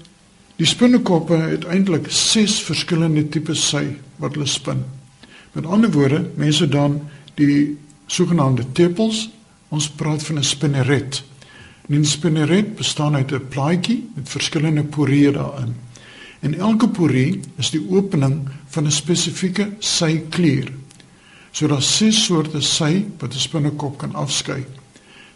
die 0.55 0.65
spinnekoppe 0.65 1.35
het 1.35 1.65
eintlik 1.65 2.05
6 2.07 2.61
verskillende 2.61 3.29
tipe 3.29 3.53
sy 3.53 3.85
wat 4.15 4.33
hulle 4.33 4.45
spin. 4.45 4.83
Met 5.51 5.65
ander 5.65 5.91
woorde, 5.91 6.29
mense 6.35 6.67
dan 6.67 7.01
die 7.35 7.77
sogenaamde 8.05 8.63
tepels, 8.71 9.29
ons 9.69 9.89
praat 9.89 10.23
van 10.23 10.37
'n 10.37 10.43
spinneret. 10.43 11.23
'n 11.87 12.05
spinneret 12.05 12.75
bestaan 12.75 13.15
uit 13.15 13.31
'n 13.31 13.47
plaatjie 13.49 14.09
met 14.15 14.29
verskillende 14.29 14.83
poree 14.83 15.31
daarin. 15.31 15.75
En 16.43 16.57
elke 16.59 16.89
porie 16.91 17.39
is 17.61 17.71
die 17.71 17.81
opening 17.89 18.41
van 18.75 18.85
'n 18.85 18.91
spesifieke 18.91 19.69
syklier. 19.79 20.71
So 21.51 21.67
daar's 21.67 21.97
ses 21.97 22.23
soorte 22.25 22.61
sy 22.61 23.05
wat 23.19 23.33
'n 23.33 23.39
spinnekop 23.39 23.97
kan 23.97 24.15
afskei. 24.15 24.65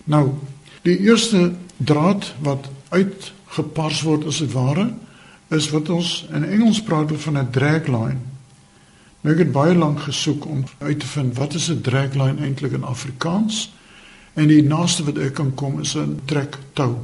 Nou, 0.04 0.34
die 0.82 1.00
eerste 1.00 1.54
draad 1.78 2.34
wat 2.40 2.70
uitgepars 2.90 4.02
word 4.02 4.26
as 4.26 4.38
dit 4.38 4.52
ware, 4.52 4.94
is 5.50 5.70
wat 5.70 5.90
ons 5.90 6.26
in 6.34 6.44
Engels 6.44 6.82
praat 6.82 7.12
van 7.12 7.38
'n 7.38 7.52
drag 7.52 7.88
line. 7.88 8.20
Nou 9.22 9.36
ek 9.36 9.38
het 9.38 9.52
baie 9.52 9.76
lank 9.76 10.00
gesoek 10.00 10.46
om 10.46 10.64
uit 10.78 11.00
te 11.00 11.08
vind 11.08 11.38
wat 11.38 11.54
is 11.54 11.70
'n 11.70 11.82
drag 11.82 12.14
line 12.14 12.42
eintlik 12.42 12.72
in 12.72 12.84
Afrikaans? 12.84 13.74
En 14.34 14.48
die 14.48 14.64
naaste 14.64 15.04
wat 15.04 15.18
ek 15.18 15.34
kan 15.34 15.54
kom 15.54 15.80
is 15.80 15.96
'n 15.96 16.20
trek 16.26 16.58
tou. 16.74 16.96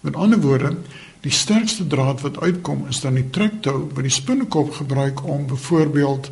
Met 0.00 0.14
ander 0.14 0.40
woorde, 0.40 0.76
Die 1.22 1.30
sterkste 1.30 1.86
draad 1.86 2.20
wat 2.24 2.40
uitkom 2.42 2.86
is 2.90 3.00
dan 3.00 3.14
die 3.14 3.28
trektou 3.30 3.84
wat 3.94 4.02
die 4.02 4.10
spinnekop 4.10 4.72
gebruik 4.80 5.22
om 5.22 5.46
byvoorbeeld 5.46 6.30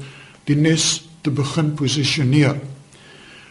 die 0.50 0.56
nes 0.58 0.86
te 1.22 1.30
begin 1.30 1.74
posisioneer. 1.78 2.58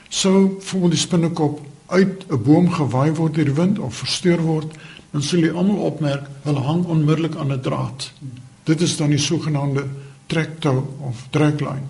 Sou 0.10 0.58
voor 0.60 0.90
die 0.92 1.00
spinnekop 1.00 1.62
uit 1.88 2.26
'n 2.28 2.44
boom 2.44 2.68
gewaai 2.72 3.12
word 3.16 3.36
deur 3.36 3.46
die 3.46 3.56
wind 3.56 3.80
of 3.80 3.96
versteur 3.96 4.42
word, 4.42 4.76
dan 5.12 5.22
sal 5.22 5.40
jy 5.40 5.52
almal 5.52 5.78
opmerk 5.78 6.28
hulle 6.44 6.60
hang 6.60 6.84
onmiddellik 6.86 7.36
aan 7.36 7.54
'n 7.54 7.62
draad. 7.62 8.12
Dit 8.64 8.82
is 8.82 8.98
dan 8.98 9.10
die 9.10 9.18
sogenaamde 9.18 9.86
trektou 10.28 10.84
of 11.00 11.28
dragline. 11.30 11.88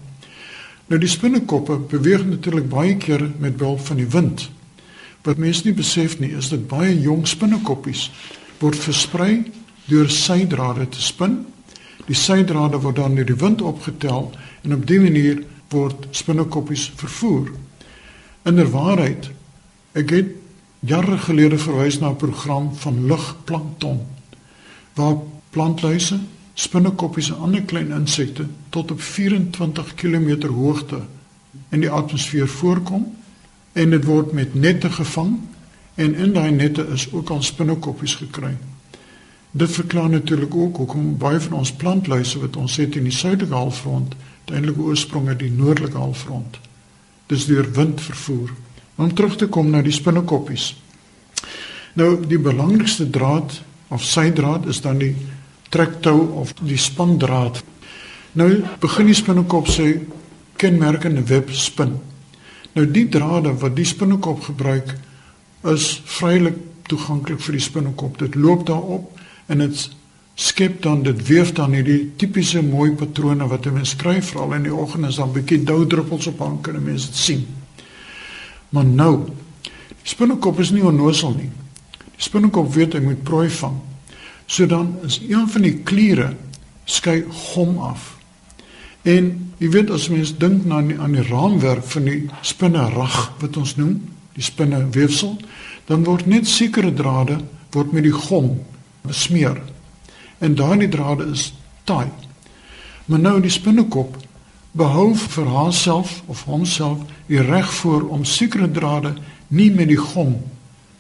Nou 0.88 1.00
die 1.02 1.10
spinnekoppe 1.10 1.78
beweeg 1.78 2.26
natuurlik 2.26 2.70
baie 2.70 2.98
keer 2.98 3.32
met 3.38 3.58
behulp 3.58 3.80
van 3.80 3.98
die 3.98 4.10
wind. 4.10 4.50
Wat 5.22 5.38
mense 5.38 5.62
nie 5.66 5.74
besef 5.74 6.20
nie, 6.20 6.32
is 6.32 6.50
dit 6.50 6.68
baie 6.68 7.02
jong 7.02 7.28
spinnekoppies 7.28 8.12
word 8.60 8.78
versprei 8.78 9.34
deur 9.90 10.10
sydrade 10.10 10.88
te 10.90 11.02
spin. 11.02 11.46
Die 12.08 12.18
sydrade 12.18 12.80
word 12.82 13.00
dan 13.00 13.16
deur 13.16 13.28
die 13.28 13.40
wind 13.40 13.62
opgetel 13.62 14.32
en 14.64 14.76
op 14.76 14.86
dié 14.88 15.02
manier 15.02 15.44
word 15.74 16.08
spinnekoppies 16.12 16.90
vervoer. 17.00 17.52
Inderwaarheid, 18.50 19.30
ek 19.98 20.14
het 20.16 20.36
jare 20.80 21.18
gelede 21.18 21.58
verwys 21.60 22.00
na 22.00 22.10
'n 22.10 22.22
program 22.22 22.72
van 22.76 23.06
lugplankton 23.06 24.00
waar 24.96 25.18
plantluise, 25.50 26.20
spinnekoppies 26.54 27.30
en 27.30 27.38
ander 27.38 27.62
klein 27.62 27.92
insekte 27.92 28.46
tot 28.70 28.92
op 28.92 29.02
24 29.02 29.94
km 29.96 30.48
hoogte 30.48 31.02
in 31.70 31.80
die 31.80 31.90
atmosfeer 31.90 32.48
voorkom 32.48 33.06
en 33.74 33.90
dit 33.90 34.06
word 34.06 34.32
met 34.32 34.54
nette 34.54 34.90
gevang 34.90 35.40
En 35.96 36.16
in 36.16 36.34
daai 36.34 36.52
nette 36.52 36.86
is 36.94 37.12
ook 37.12 37.30
al 37.30 37.42
spinnekoppies 37.44 38.16
gekry. 38.16 38.58
Dit 39.52 39.72
verklaar 39.72 40.10
natuurlik 40.10 40.56
ook 40.56 40.78
hoekom 40.78 41.18
baie 41.18 41.40
van 41.40 41.54
ons 41.58 41.72
plantluise 41.72 42.40
wat 42.40 42.56
ons 42.56 42.76
het 42.78 42.96
in 42.96 43.08
die 43.10 43.16
suidelike 43.16 43.56
halfrond, 43.56 44.14
uiteindelik 44.46 44.80
oorsprong 44.80 45.28
uit 45.28 45.40
die 45.40 45.52
noordelike 45.52 45.98
halfrond. 45.98 46.60
Dis 47.28 47.46
deur 47.46 47.72
wind 47.72 48.02
vervoer. 48.02 48.54
Om 48.96 49.14
terug 49.14 49.36
te 49.38 49.48
kom 49.48 49.70
na 49.70 49.82
die 49.82 49.96
spinnekoppies. 49.96 50.76
Nou 51.94 52.20
die 52.28 52.40
belangrikste 52.40 53.10
draad 53.10 53.62
of 53.88 54.04
sydraad 54.04 54.68
is 54.70 54.82
dan 54.82 55.02
die 55.02 55.16
trektou 55.70 56.30
of 56.42 56.54
die 56.62 56.78
spandraad. 56.78 57.64
Nou 58.38 58.50
begin 58.80 59.10
die 59.10 59.18
spinnekop 59.18 59.70
sy 59.72 59.96
kenmerkende 60.62 61.24
web 61.26 61.50
spin. 61.56 61.98
Nou 62.76 62.86
die 62.86 63.08
drade 63.10 63.56
wat 63.58 63.76
die 63.76 63.88
spinnekop 63.88 64.44
gebruik 64.52 64.94
is 65.68 66.02
vrylik 66.06 66.56
toeganklik 66.90 67.42
vir 67.44 67.58
die 67.58 67.64
spinnekop. 67.64 68.18
Dit 68.20 68.36
loop 68.36 68.66
daarop 68.68 69.20
en 69.48 69.64
dit 69.64 69.90
skep 70.40 70.82
dan 70.82 71.04
dit 71.04 71.20
weef 71.28 71.52
dan 71.58 71.74
hierdie 71.76 72.12
tipiese 72.18 72.62
mooi 72.64 72.94
patrone 72.96 73.48
wat 73.52 73.68
mens 73.74 73.96
kry 74.00 74.22
veral 74.24 74.56
in 74.56 74.70
die 74.70 74.74
oggend 74.74 75.10
as 75.10 75.20
dan 75.20 75.34
bietjie 75.36 75.64
doudruppels 75.68 76.30
op 76.32 76.40
hang 76.40 76.62
kan 76.64 76.76
'n 76.76 76.84
mens 76.84 77.06
dit 77.08 77.16
sien. 77.16 77.48
Maar 78.70 78.86
nou, 78.86 79.26
die 79.64 80.10
spinnekop 80.16 80.60
is 80.60 80.72
nie 80.72 80.84
onnosel 80.84 81.34
nie. 81.34 81.50
Die 82.16 82.24
spinnekop 82.24 82.74
weet 82.74 82.94
hy 82.94 83.00
moet 83.00 83.24
prooi 83.24 83.50
vang. 83.50 83.78
So 84.46 84.66
dan 84.66 84.96
is 85.04 85.20
een 85.28 85.50
van 85.50 85.62
die 85.62 85.76
kliere 85.84 86.36
skei 86.86 87.26
gom 87.30 87.78
af. 87.78 88.18
En 89.02 89.54
jy 89.58 89.70
weet 89.70 89.92
as 89.92 90.10
mens 90.10 90.38
dink 90.38 90.66
na 90.66 90.82
die, 90.82 91.00
aan 91.00 91.12
die 91.12 91.24
raamwerk 91.24 91.84
van 91.84 92.04
die 92.04 92.30
spinnerag 92.42 93.34
wat 93.40 93.58
ons 93.58 93.76
noem, 93.76 94.02
die 94.40 94.48
spinneweefsel, 94.48 95.36
dan 95.90 96.06
word 96.08 96.30
net 96.30 96.48
sekere 96.48 96.94
drade 96.96 97.42
word 97.76 97.92
met 97.94 98.06
die 98.08 98.16
gom 98.16 98.54
besmeer. 99.06 99.60
En 100.40 100.56
daardie 100.56 100.90
drade 100.90 101.28
is 101.34 101.50
taai. 101.84 102.08
Maar 103.10 103.20
nou 103.20 103.38
die 103.44 103.54
spinnekop 103.54 104.16
behou 104.78 105.12
vir 105.18 105.50
haarself 105.50 106.22
of 106.30 106.46
homself 106.48 107.02
die 107.28 107.42
reg 107.44 107.68
voor 107.82 108.08
om 108.14 108.24
sekere 108.26 108.70
drade 108.72 109.16
nie 109.50 109.70
met 109.74 109.90
die 109.90 110.00
gom 110.00 110.38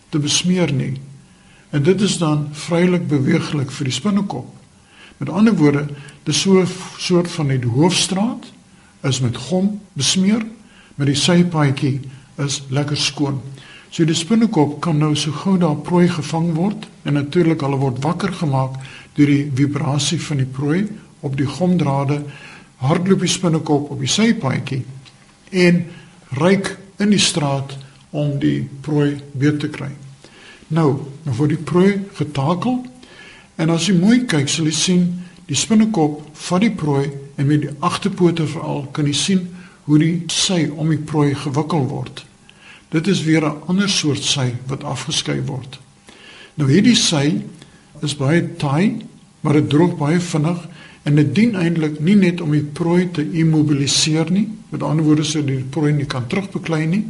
te 0.09 0.19
besmeer 0.19 0.73
nie. 0.73 0.97
En 1.69 1.85
dit 1.85 2.01
is 2.01 2.17
dan 2.17 2.47
vrylik 2.65 3.05
beweeglik 3.07 3.71
vir 3.71 3.89
die 3.89 3.93
spinnekop. 3.93 4.47
Met 5.19 5.29
ander 5.29 5.53
woorde, 5.55 5.85
dis 6.25 6.41
so 6.41 6.61
'n 6.61 6.67
soort 6.97 7.31
van 7.31 7.47
die 7.47 7.61
hoofstraat 7.65 8.51
is 9.03 9.19
met 9.19 9.37
gom 9.37 9.79
besmeer, 9.93 10.45
met 10.95 11.07
die 11.07 11.15
sypaadjie 11.15 11.99
is 12.39 12.61
lekker 12.69 12.97
skoon. 12.97 13.41
So 13.89 14.05
die 14.05 14.17
spinnekop 14.17 14.77
kan 14.85 14.99
nou 15.01 15.15
so 15.17 15.33
gou 15.33 15.57
daar 15.57 15.79
prooi 15.85 16.07
gevang 16.11 16.51
word 16.57 16.85
en 17.03 17.17
natuurlik 17.17 17.63
hulle 17.65 17.79
word 17.81 18.03
wakker 18.03 18.33
gemaak 18.41 18.77
deur 19.17 19.31
die 19.31 19.49
vibrasie 19.57 20.19
van 20.21 20.43
die 20.43 20.49
prooi 20.49 20.83
op 21.25 21.35
die 21.37 21.47
gomdrade 21.49 22.21
hardloop 22.83 23.25
die 23.25 23.31
spinnekop 23.31 23.89
op 23.91 23.99
die 23.99 24.11
sypaadjie 24.11 24.83
en 25.65 25.81
ryk 26.37 26.75
in 27.01 27.15
die 27.15 27.21
straat 27.21 27.73
om 28.13 28.37
die 28.41 28.61
prooi 28.85 29.17
beet 29.33 29.59
te 29.63 29.69
kry. 29.73 29.89
Nou, 30.69 31.01
nou 31.25 31.35
word 31.39 31.55
die 31.55 31.65
prooi 31.71 31.97
getakel 32.17 32.83
en 33.59 33.73
as 33.73 33.89
jy 33.89 33.97
mooi 33.97 34.21
kyk, 34.29 34.47
sal 34.47 34.69
jy 34.69 34.75
sien 34.77 35.05
die 35.49 35.57
spinnekop 35.57 36.21
vat 36.45 36.61
die 36.61 36.73
prooi 36.77 37.07
en 37.39 37.49
met 37.49 37.65
die 37.65 37.75
agterpote 37.81 38.45
veral 38.47 38.85
kan 38.93 39.09
jy 39.09 39.17
sien 39.17 39.45
hoe 39.89 39.97
die 39.97 40.15
sy 40.29 40.67
om 40.69 40.93
die 40.93 41.01
prooi 41.01 41.33
gewikkel 41.33 41.87
word. 41.89 42.28
Dit 42.89 43.07
is 43.07 43.23
weer 43.23 43.45
'n 43.45 43.61
ander 43.67 43.89
soort 43.89 44.23
sy 44.23 44.53
wat 44.67 44.83
afgeskei 44.83 45.41
word. 45.45 45.79
Nou 46.53 46.71
hierdie 46.71 46.95
sy 46.95 47.41
is 48.01 48.15
baie 48.15 48.55
taai, 48.55 49.05
maar 49.41 49.53
dit 49.53 49.69
droog 49.69 49.97
baie 49.97 50.19
vinnig 50.19 50.67
en 51.03 51.15
dit 51.15 51.35
dien 51.35 51.55
eintlik 51.55 51.99
nie 51.99 52.15
net 52.15 52.41
om 52.41 52.51
die 52.51 52.63
prooi 52.63 53.09
te 53.11 53.23
immobiliseer 53.31 54.31
nie, 54.31 54.47
met 54.69 54.83
ander 54.83 55.05
woorde 55.05 55.23
sodat 55.23 55.47
die 55.47 55.63
prooi 55.63 55.93
nie 55.93 56.05
kan 56.05 56.27
terugbeklei 56.27 56.85
nie, 56.85 57.05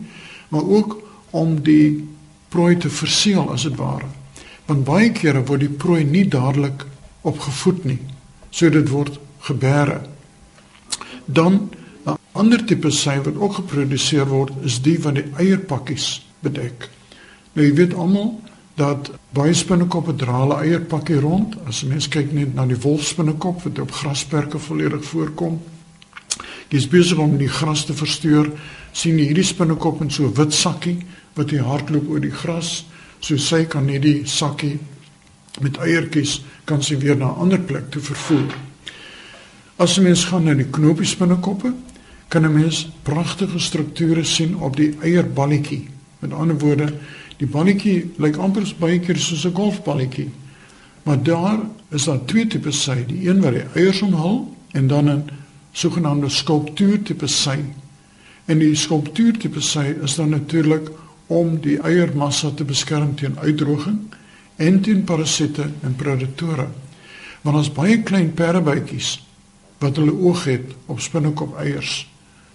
maar 0.50 0.63
ook 0.63 1.01
om 1.29 1.62
die 1.63 2.05
prooi 2.50 2.77
te 2.77 2.89
verseël 2.89 3.51
as 3.51 3.63
dit 3.63 3.75
ware. 3.75 4.05
Want 4.65 4.86
baie 4.86 5.12
kere 5.12 5.43
word 5.45 5.59
die 5.59 5.77
prooi 5.81 6.03
nie 6.03 6.27
dadelik 6.27 6.86
opgevoed 7.21 7.83
nie. 7.86 8.00
So 8.50 8.69
dit 8.69 8.89
word 8.89 9.19
gebeere. 9.39 10.01
Dan 11.25 11.70
ander 12.39 12.61
tipe 12.65 12.91
sy 12.95 13.17
wat 13.25 13.35
ook 13.35 13.59
geproduseer 13.61 14.27
word 14.29 14.53
is 14.67 14.79
die 14.85 14.97
van 15.01 15.17
die 15.19 15.25
eierpakkies 15.41 16.21
bedek. 16.45 16.87
Nou 17.53 17.65
jy 17.65 17.73
weet 17.75 17.95
almal 17.99 18.37
dat 18.79 19.11
baie 19.35 19.53
spinnekoppe 19.53 20.15
dra 20.15 20.37
hulle 20.43 20.59
eierpakkie 20.63 21.19
rond. 21.19 21.57
As 21.67 21.83
'n 21.83 21.89
mens 21.89 22.07
kyk 22.07 22.31
net 22.31 22.55
na 22.55 22.65
die 22.65 22.79
wolfspinnekop 22.79 23.63
wat 23.63 23.79
op 23.79 23.91
grasperke 23.91 24.59
volledig 24.59 25.03
voorkom. 25.03 25.59
Dis 26.69 26.87
besig 26.87 27.17
om 27.17 27.37
die 27.37 27.49
gras 27.49 27.85
te 27.85 27.93
versteur. 27.93 28.51
sien 28.91 29.19
jy 29.19 29.25
hierdie 29.25 29.43
spinnekop 29.43 30.01
in 30.01 30.09
so 30.09 30.25
'n 30.25 30.33
wit 30.33 30.53
sakkie 30.53 30.97
wat 31.35 31.51
hy 31.51 31.57
hardloop 31.57 32.09
oor 32.09 32.19
die 32.19 32.31
gras, 32.31 32.85
so 33.19 33.37
sy 33.37 33.65
kan 33.65 33.85
net 33.85 34.01
die 34.01 34.25
sakkie 34.25 34.79
met 35.61 35.77
eiertjies 35.77 36.41
kan 36.65 36.81
sy 36.81 36.97
weer 36.97 37.15
na 37.15 37.25
'n 37.25 37.39
ander 37.39 37.59
plek 37.59 37.91
toe 37.91 38.01
vervoer. 38.01 38.55
As 39.77 39.97
'n 39.97 40.03
mens 40.03 40.25
gaan 40.25 40.43
na 40.43 40.53
die 40.53 40.69
knopies 40.69 41.15
binnekoppe, 41.17 41.73
kan 42.29 42.46
'n 42.46 42.53
mens 42.53 42.89
pragtige 43.01 43.59
strukture 43.59 44.24
sien 44.24 44.57
op 44.57 44.75
die 44.75 44.96
eierballetjie. 45.01 45.87
Met 46.20 46.33
ander 46.33 46.57
woorde, 46.57 46.94
die 47.37 47.48
balletjie 47.48 48.11
lyk 48.18 48.35
amper 48.35 48.74
baie 48.79 49.00
keer 49.00 49.18
soos 49.18 49.46
'n 49.46 49.55
golfballetjie. 49.55 50.29
Maar 51.03 51.24
daar 51.24 51.59
is 51.89 52.03
daar 52.03 52.25
twee 52.25 52.48
tipe 52.48 52.72
sy, 52.72 53.05
die 53.07 53.29
een 53.29 53.42
wat 53.42 53.53
die 53.53 53.65
eiers 53.74 54.01
omhul 54.01 54.55
en 54.72 54.87
dan 54.87 55.09
'n 55.09 55.29
sogenaamde 55.72 56.29
skulptuur 56.29 57.01
tipe 57.01 57.27
sy. 57.27 57.57
En 58.46 58.59
die 58.59 58.75
skulptuur 58.75 59.37
tipe 59.37 59.61
sy 59.61 59.96
is 60.03 60.15
dan 60.15 60.29
natuurlik 60.29 60.89
om 61.27 61.59
die 61.61 61.79
eiermassa 61.81 62.51
te 62.51 62.63
beskerm 62.63 63.15
teen 63.15 63.39
uitdroging 63.39 64.00
en 64.55 64.81
teen 64.81 65.03
parasiete 65.03 65.70
en 65.81 65.96
predatore. 65.96 66.68
Want 67.42 67.57
ons 67.57 67.72
baie 67.72 68.03
klein 68.03 68.33
perdebytjies 68.33 69.20
wat 69.79 69.96
hulle 69.96 70.13
oog 70.13 70.44
het 70.44 70.74
op 70.85 71.00
spinnekop 71.00 71.57
eiers. 71.57 72.09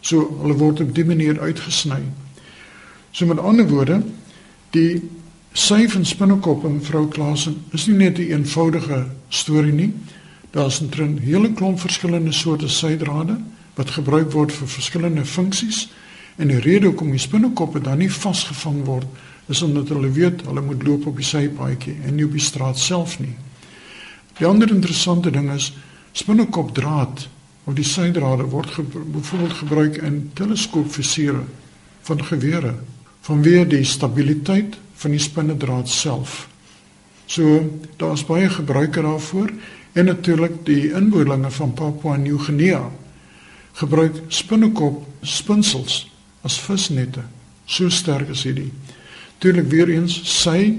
So 0.04 0.26
hulle 0.42 0.56
word 0.60 0.82
op 0.84 0.92
dié 0.94 1.06
manier 1.08 1.40
uitgesny. 1.40 2.02
So 3.14 3.26
met 3.26 3.40
ander 3.40 3.68
woorde, 3.70 4.02
die 4.76 5.00
sy 5.54 5.84
van 5.88 6.04
spinnekop 6.04 6.64
en 6.68 6.80
vrou 6.84 7.06
Klasen 7.08 7.62
is 7.72 7.86
nie 7.86 7.96
net 7.96 8.18
'n 8.18 8.22
een 8.22 8.30
eenvoudige 8.30 9.06
storie 9.28 9.72
nie. 9.72 9.92
Daar's 10.50 10.80
'n 10.80 11.18
hele 11.18 11.52
klomp 11.52 11.80
verskillende 11.80 12.32
soorte 12.32 12.68
sydrade 12.68 13.40
wat 13.74 13.90
gebruik 13.90 14.32
word 14.32 14.52
vir 14.52 14.68
verskillende 14.68 15.24
funksies. 15.24 15.88
En 16.36 16.48
die 16.48 16.58
rede 16.58 16.86
hoekom 16.86 17.10
die 17.10 17.18
spinnekoppe 17.18 17.80
dan 17.80 17.98
nie 17.98 18.10
vasgevang 18.10 18.84
word 18.84 19.06
is 19.48 19.62
omdat 19.62 19.88
hulle 19.88 20.10
weet 20.10 20.44
hulle 20.46 20.60
moet 20.60 20.82
loop 20.82 21.06
op 21.06 21.16
die 21.16 21.24
sypaadjie 21.24 21.96
en 22.06 22.14
nie 22.14 22.24
op 22.24 22.32
die 22.32 22.40
straat 22.40 22.78
self 22.78 23.18
nie. 23.18 23.36
Die 24.38 24.46
ander 24.46 24.70
interessante 24.70 25.30
ding 25.30 25.52
is 25.52 25.72
spinnekopdraad 26.12 27.28
of 27.64 27.74
die 27.74 27.86
sydrade 27.86 28.48
word 28.52 28.70
ge 28.76 28.82
byvoorbeeld 28.92 29.52
gebruik 29.52 29.96
in 29.96 30.30
teleskoopvisiere 30.34 31.44
van 32.04 32.24
gewere 32.24 32.74
vanweë 33.24 33.64
die 33.72 33.84
stabiliteit 33.88 34.76
van 35.00 35.14
die 35.14 35.22
spinnedraad 35.22 35.88
self. 35.88 36.44
So 37.26 37.62
daar's 37.96 38.24
baie 38.28 38.50
gebruike 38.52 39.00
daarvoor 39.02 39.52
en 39.92 40.10
natuurlik 40.10 40.60
die 40.66 40.92
inboorlinge 40.92 41.50
van 41.50 41.72
Papua 41.72 42.16
Nieu-Guinea 42.16 42.82
gebruik 43.80 44.20
spinnekop 44.28 45.06
spinsels 45.22 46.04
as 46.44 46.58
visnette. 46.60 47.24
So 47.64 47.88
sterk 47.88 48.28
is 48.28 48.44
hierdie. 48.44 48.70
Tuurlik 49.38 49.70
weer 49.72 49.88
eens 49.88 50.20
sy 50.28 50.74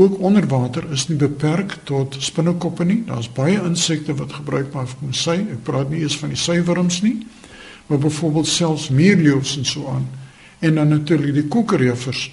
ook 0.00 0.18
onder 0.18 0.46
water 0.48 0.86
is 0.92 1.08
nie 1.08 1.18
beperk 1.20 1.76
tot 1.84 2.16
spinnekoppe 2.18 2.84
nie. 2.84 3.02
Daar's 3.06 3.28
baie 3.32 3.60
insekte 3.60 4.14
wat 4.16 4.32
gebruik 4.32 4.72
maar 4.72 4.88
vir 4.88 5.14
sy. 5.16 5.36
Ek 5.52 5.62
praat 5.66 5.90
nie 5.92 6.00
eers 6.00 6.16
van 6.20 6.32
die 6.32 6.40
suiwerms 6.40 7.02
nie, 7.04 7.18
maar 7.86 8.00
byvoorbeeld 8.00 8.48
selfs 8.48 8.88
meerleeu's 8.88 9.56
en 9.60 9.68
so 9.68 9.88
aan. 9.92 10.06
En 10.58 10.80
dan 10.80 10.88
natuurlik 10.88 11.34
die 11.34 11.48
kokerjeffers 11.52 12.30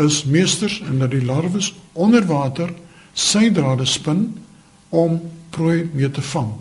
is 0.00 0.24
meesters 0.24 0.80
en 0.86 0.98
dat 0.98 1.12
die 1.12 1.24
larwes 1.24 1.74
onder 1.92 2.24
water 2.26 2.72
sy 3.12 3.50
drade 3.52 3.84
spin 3.84 4.26
om 4.88 5.20
prooi 5.50 5.90
mee 5.92 6.10
te 6.10 6.22
vang. 6.22 6.54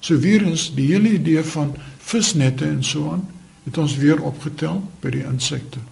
So 0.00 0.18
weer 0.18 0.46
eens 0.46 0.70
die 0.74 0.86
hele 0.92 1.18
idee 1.18 1.42
van 1.42 1.74
visnette 1.98 2.64
en 2.64 2.84
so 2.84 3.10
aan 3.12 3.26
het 3.64 3.78
ons 3.78 3.96
weer 4.00 4.22
opgetel 4.24 4.80
by 5.02 5.12
die 5.12 5.24
insekte. 5.28 5.82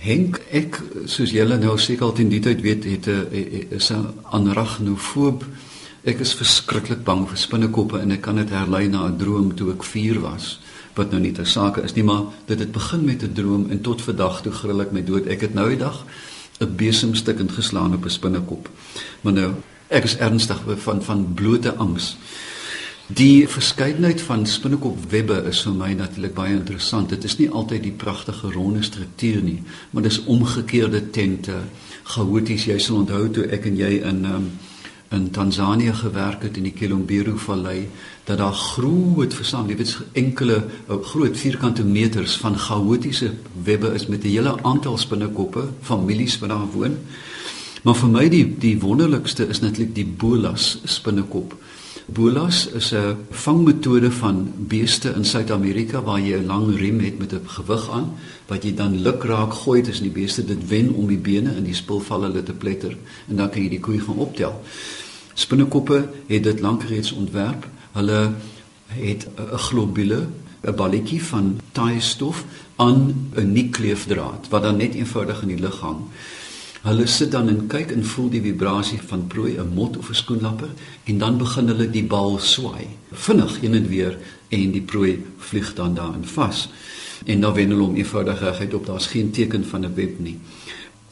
Henk 0.00 0.38
ek 0.56 0.78
soos 1.12 1.34
julle 1.34 1.58
nou 1.60 1.74
seker 1.76 2.06
al 2.06 2.14
teen 2.16 2.30
die 2.32 2.40
tyd 2.40 2.62
weet 2.64 2.86
het 2.88 3.06
'n 3.08 3.66
is 3.76 3.90
'n 3.92 4.14
anarachnofoob. 4.32 5.44
Ek 6.04 6.20
is 6.20 6.32
verskriklik 6.34 7.04
bang 7.04 7.28
vir 7.28 7.36
spinnekoppe 7.36 7.98
en 7.98 8.10
ek 8.10 8.22
kan 8.22 8.36
dit 8.36 8.48
herlei 8.50 8.88
na 8.88 9.08
'n 9.08 9.18
droom 9.18 9.54
toe 9.54 9.72
ek 9.72 9.84
4 9.84 10.20
was 10.20 10.60
wat 10.94 11.10
nou 11.10 11.20
nie 11.20 11.32
ter 11.32 11.46
sake 11.46 11.82
is 11.82 11.94
nie 11.94 12.02
maar 12.02 12.22
dit 12.46 12.58
het 12.58 12.72
begin 12.72 13.04
met 13.04 13.22
'n 13.22 13.32
droom 13.32 13.70
en 13.70 13.80
tot 13.80 14.02
vandag 14.02 14.42
toe 14.42 14.52
gril 14.52 14.80
ek 14.80 14.92
my 14.92 15.04
dood. 15.04 15.26
Ek 15.26 15.40
het 15.40 15.54
nou 15.54 15.68
die 15.68 15.78
dag 15.78 16.06
'n 16.60 16.76
besemstuk 16.76 17.38
ingeslaan 17.38 17.94
op 17.94 18.04
'n 18.04 18.10
spinnekop. 18.10 18.68
Maar 19.20 19.32
nou 19.32 19.52
ek 19.88 20.04
is 20.04 20.16
ernstig 20.16 20.60
van 20.76 21.02
van 21.02 21.34
blote 21.34 21.74
angs. 21.74 22.16
Die 23.14 23.48
verskeidenheid 23.48 24.20
van 24.22 24.44
spinnekopwebbe 24.46 25.40
is 25.50 25.64
vir 25.66 25.72
my 25.74 25.88
natuurlik 25.98 26.34
baie 26.36 26.52
interessant. 26.54 27.10
Dit 27.10 27.24
is 27.26 27.34
nie 27.40 27.48
altyd 27.50 27.82
die 27.82 27.96
pragtige 27.98 28.52
ronde 28.54 28.84
struktuur 28.86 29.40
nie, 29.42 29.56
maar 29.90 30.04
dis 30.06 30.20
omgekeerde 30.30 31.00
tente, 31.10 31.56
chaoties. 32.12 32.68
Jy 32.68 32.76
sal 32.78 33.00
onthou 33.00 33.24
toe 33.34 33.48
ek 33.50 33.66
en 33.66 33.80
jy 33.80 33.96
in 34.12 34.20
um, 34.30 34.46
in 35.10 35.24
Tansanië 35.34 35.96
gewerk 36.04 36.44
het 36.46 36.60
in 36.60 36.68
die 36.68 36.74
Kilombero 36.76 37.34
vallei 37.34 37.88
dat 38.28 38.38
daar 38.38 38.54
groot 38.54 39.34
versamel, 39.34 39.72
jy 39.72 39.80
weet 39.80 39.96
enkele 40.22 40.60
uh, 40.60 41.00
groot 41.10 41.34
vierkante 41.34 41.82
meters 41.82 42.36
van 42.38 42.54
chaotiese 42.54 43.32
webbe 43.64 43.90
is 43.98 44.06
met 44.06 44.22
'n 44.22 44.36
hele 44.36 44.54
aantal 44.62 44.98
spinnekoppe, 44.98 45.66
families 45.82 46.38
wat 46.38 46.54
daar 46.54 46.70
woon. 46.70 46.96
Maar 47.82 47.94
vir 47.96 48.08
my 48.08 48.28
die 48.28 48.46
die 48.58 48.78
wonderlikste 48.78 49.48
is 49.48 49.60
netlik 49.60 49.94
die 49.94 50.06
bolas 50.06 50.78
spinnekop. 50.84 51.58
Bolas 52.12 52.66
is 52.66 52.92
'n 52.92 53.16
vangmetode 53.30 54.12
van 54.12 54.52
beeste 54.56 55.08
in 55.08 55.24
Suid-Amerika 55.24 56.02
waar 56.02 56.20
jy 56.20 56.38
'n 56.38 56.46
lang 56.46 56.76
riem 56.76 57.00
het 57.00 57.18
met 57.18 57.32
'n 57.32 57.46
gewig 57.46 57.90
aan 57.90 58.12
wat 58.46 58.62
jy 58.62 58.74
dan 58.74 59.02
lukraak 59.02 59.52
gooi 59.52 59.82
tussen 59.82 60.04
die 60.04 60.12
beeste 60.12 60.44
dit 60.44 60.68
wen 60.68 60.94
om 60.94 61.06
die 61.06 61.18
bene 61.18 61.54
in 61.56 61.64
die 61.64 61.74
spul 61.74 62.00
val 62.00 62.22
hulle 62.22 62.42
te 62.42 62.52
pletter 62.52 62.96
en 63.28 63.36
dan 63.36 63.50
kan 63.50 63.62
jy 63.62 63.68
die 63.68 63.80
koei 63.80 64.00
gaan 64.00 64.16
optel. 64.16 64.60
Spinnekoppe 65.34 66.08
het 66.26 66.42
dit 66.42 66.60
lank 66.60 66.82
reeds 66.82 67.12
ontwerp. 67.12 67.68
Hulle 67.92 68.32
het 68.86 69.28
'n 69.36 69.56
globule, 69.56 70.26
'n 70.62 70.74
balletjie 70.74 71.22
van 71.22 71.60
taai 71.72 72.00
stof 72.00 72.44
aan 72.76 73.30
'n 73.34 73.52
nikleefdraad 73.52 74.48
wat 74.48 74.62
dan 74.62 74.76
net 74.76 74.94
eenvoudig 74.94 75.42
in 75.42 75.48
die 75.48 75.60
lug 75.60 75.80
hang. 75.80 76.00
Hulle 76.80 77.06
sit 77.06 77.32
dan 77.32 77.48
en 77.52 77.66
kyk 77.68 77.90
en 77.92 78.04
voel 78.04 78.30
die 78.32 78.40
vibrasie 78.40 78.98
van 79.08 79.26
prooi, 79.28 79.58
'n 79.58 79.74
mot 79.74 79.96
of 79.96 80.08
'n 80.08 80.14
skoenlapper 80.14 80.70
en 81.04 81.18
dan 81.18 81.38
begin 81.38 81.68
hulle 81.68 81.90
die 81.90 82.04
bal 82.04 82.38
swaai. 82.38 82.86
Vinnig 83.12 83.60
heen 83.60 83.74
en 83.74 83.88
weer 83.88 84.18
en 84.48 84.70
die 84.70 84.80
prooi 84.80 85.24
vlieg 85.38 85.74
dan 85.74 85.94
daarin 85.94 86.24
vas. 86.24 86.68
En 87.24 87.40
dan 87.40 87.54
wen 87.54 87.70
hulle 87.70 87.82
om 87.82 87.96
eenvoudig 87.96 88.40
reguit 88.40 88.74
op, 88.74 88.86
daar's 88.86 89.06
geen 89.06 89.30
teken 89.30 89.64
van 89.64 89.84
'n 89.84 89.94
web 89.94 90.18
nie. 90.18 90.38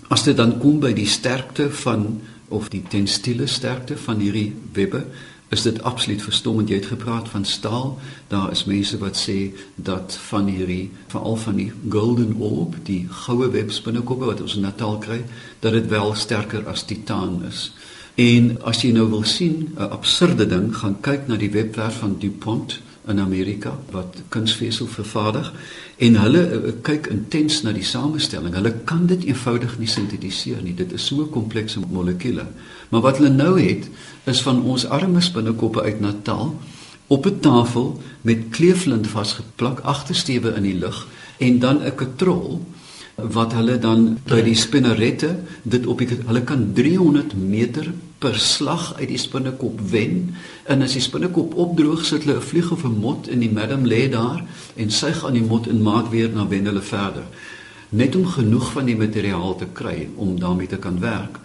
As 0.09 0.23
dit 0.23 0.37
dan 0.37 0.59
kom 0.59 0.81
by 0.81 0.93
die 0.93 1.07
sterkte 1.07 1.71
van 1.71 2.21
of 2.49 2.69
die 2.69 2.83
tenstiele 2.89 3.47
sterkte 3.47 3.97
van 3.97 4.19
hierdie 4.19 4.55
webbe, 4.73 5.07
is 5.49 5.63
dit 5.63 5.83
absoluut 5.83 6.23
verstommend. 6.23 6.69
Jy 6.69 6.75
het 6.75 6.87
gepraat 6.93 7.29
van 7.29 7.45
staal. 7.45 7.99
Daar 8.29 8.51
is 8.51 8.65
mense 8.65 8.99
wat 8.99 9.17
sê 9.17 9.55
dat 9.75 10.19
van 10.29 10.47
hierdie 10.47 10.91
veral 11.07 11.37
van 11.37 11.57
die 11.57 11.73
golden 11.89 12.35
orb, 12.35 12.77
die 12.83 13.07
goue 13.25 13.51
webspinnekoppe 13.51 14.25
wat 14.25 14.41
ons 14.41 14.57
in 14.57 14.67
Natal 14.67 14.99
kry, 14.99 15.23
dat 15.61 15.73
dit 15.73 15.89
wel 15.89 16.15
sterker 16.15 16.67
as 16.69 16.83
titaan 16.83 17.43
is. 17.49 17.73
En 18.19 18.57
as 18.67 18.83
jy 18.83 18.93
nou 18.93 19.09
wil 19.11 19.25
sien 19.25 19.73
'n 19.77 19.91
absurde 19.91 20.47
ding, 20.47 20.77
gaan 20.77 21.01
kyk 21.01 21.29
na 21.29 21.37
die 21.37 21.51
webwerf 21.51 21.99
van 21.99 22.17
DuPont 22.19 22.81
in 23.09 23.21
Amerika 23.21 23.73
wat 23.91 24.21
kunsvesel 24.29 24.87
vervaardig 24.87 25.53
en 25.97 26.17
hulle 26.21 26.43
uh, 26.45 26.73
kyk 26.83 27.09
intens 27.13 27.63
na 27.63 27.73
die 27.73 27.85
samestelling. 27.85 28.55
Hulle 28.55 28.75
kan 28.85 29.07
dit 29.11 29.25
eenvoudig 29.25 29.79
nie 29.79 29.91
sintetiseer 29.91 30.63
nie. 30.63 30.75
Dit 30.77 30.93
is 30.93 31.07
so 31.07 31.27
komplekse 31.33 31.81
molekule. 31.81 32.47
Maar 32.89 33.05
wat 33.05 33.21
hulle 33.21 33.35
nou 33.35 33.55
het 33.61 33.89
is 34.29 34.43
van 34.45 34.63
ons 34.63 34.87
arme 34.87 35.21
spinnekoppe 35.25 35.83
uit 35.83 36.01
Natal 36.01 36.55
op 37.09 37.27
'n 37.27 37.41
tafel 37.41 38.01
met 38.23 38.49
kleeflint 38.51 39.07
vasgeplak 39.07 39.81
agtersteewe 39.81 40.55
in 40.55 40.63
die 40.63 40.79
lug 40.79 41.07
en 41.39 41.59
dan 41.59 41.83
'n 41.83 41.95
katrol 41.95 42.61
wat 43.19 43.53
hulle 43.53 43.79
dan 43.83 44.13
by 44.31 44.39
die 44.47 44.55
spinnerette 44.55 45.33
dit 45.67 45.87
op 45.91 45.99
die, 45.99 46.07
hulle 46.27 46.43
kan 46.47 46.69
300 46.75 47.35
meter 47.35 47.91
per 48.23 48.39
slag 48.39 48.93
uit 49.01 49.09
die 49.11 49.19
spinnekop 49.19 49.81
wen 49.91 50.37
en 50.71 50.87
as 50.87 50.95
die 50.95 51.03
spinnekop 51.03 51.57
opdroog 51.59 52.05
sit 52.07 52.27
hulle 52.27 52.39
'n 52.39 52.47
vlieg 52.51 52.71
of 52.71 52.85
'n 52.85 53.01
mot 53.03 53.29
in 53.29 53.41
die 53.41 53.51
madam 53.51 53.87
lê 53.87 54.09
daar 54.11 54.45
en 54.77 54.91
suig 54.91 55.25
aan 55.25 55.33
die 55.33 55.43
mot 55.43 55.67
en 55.67 55.83
maak 55.83 56.11
weer 56.11 56.31
na 56.31 56.47
wen 56.49 56.65
hulle 56.65 56.81
verder. 56.83 57.27
Net 57.91 58.17
om 58.17 58.27
genoeg 58.27 58.73
van 58.73 58.85
die 58.85 58.97
materiaal 58.97 59.57
te 59.57 59.67
kry 59.73 60.09
om 60.15 60.39
daarmee 60.41 60.67
te 60.67 60.77
kan 60.77 61.01
werk. 61.01 61.39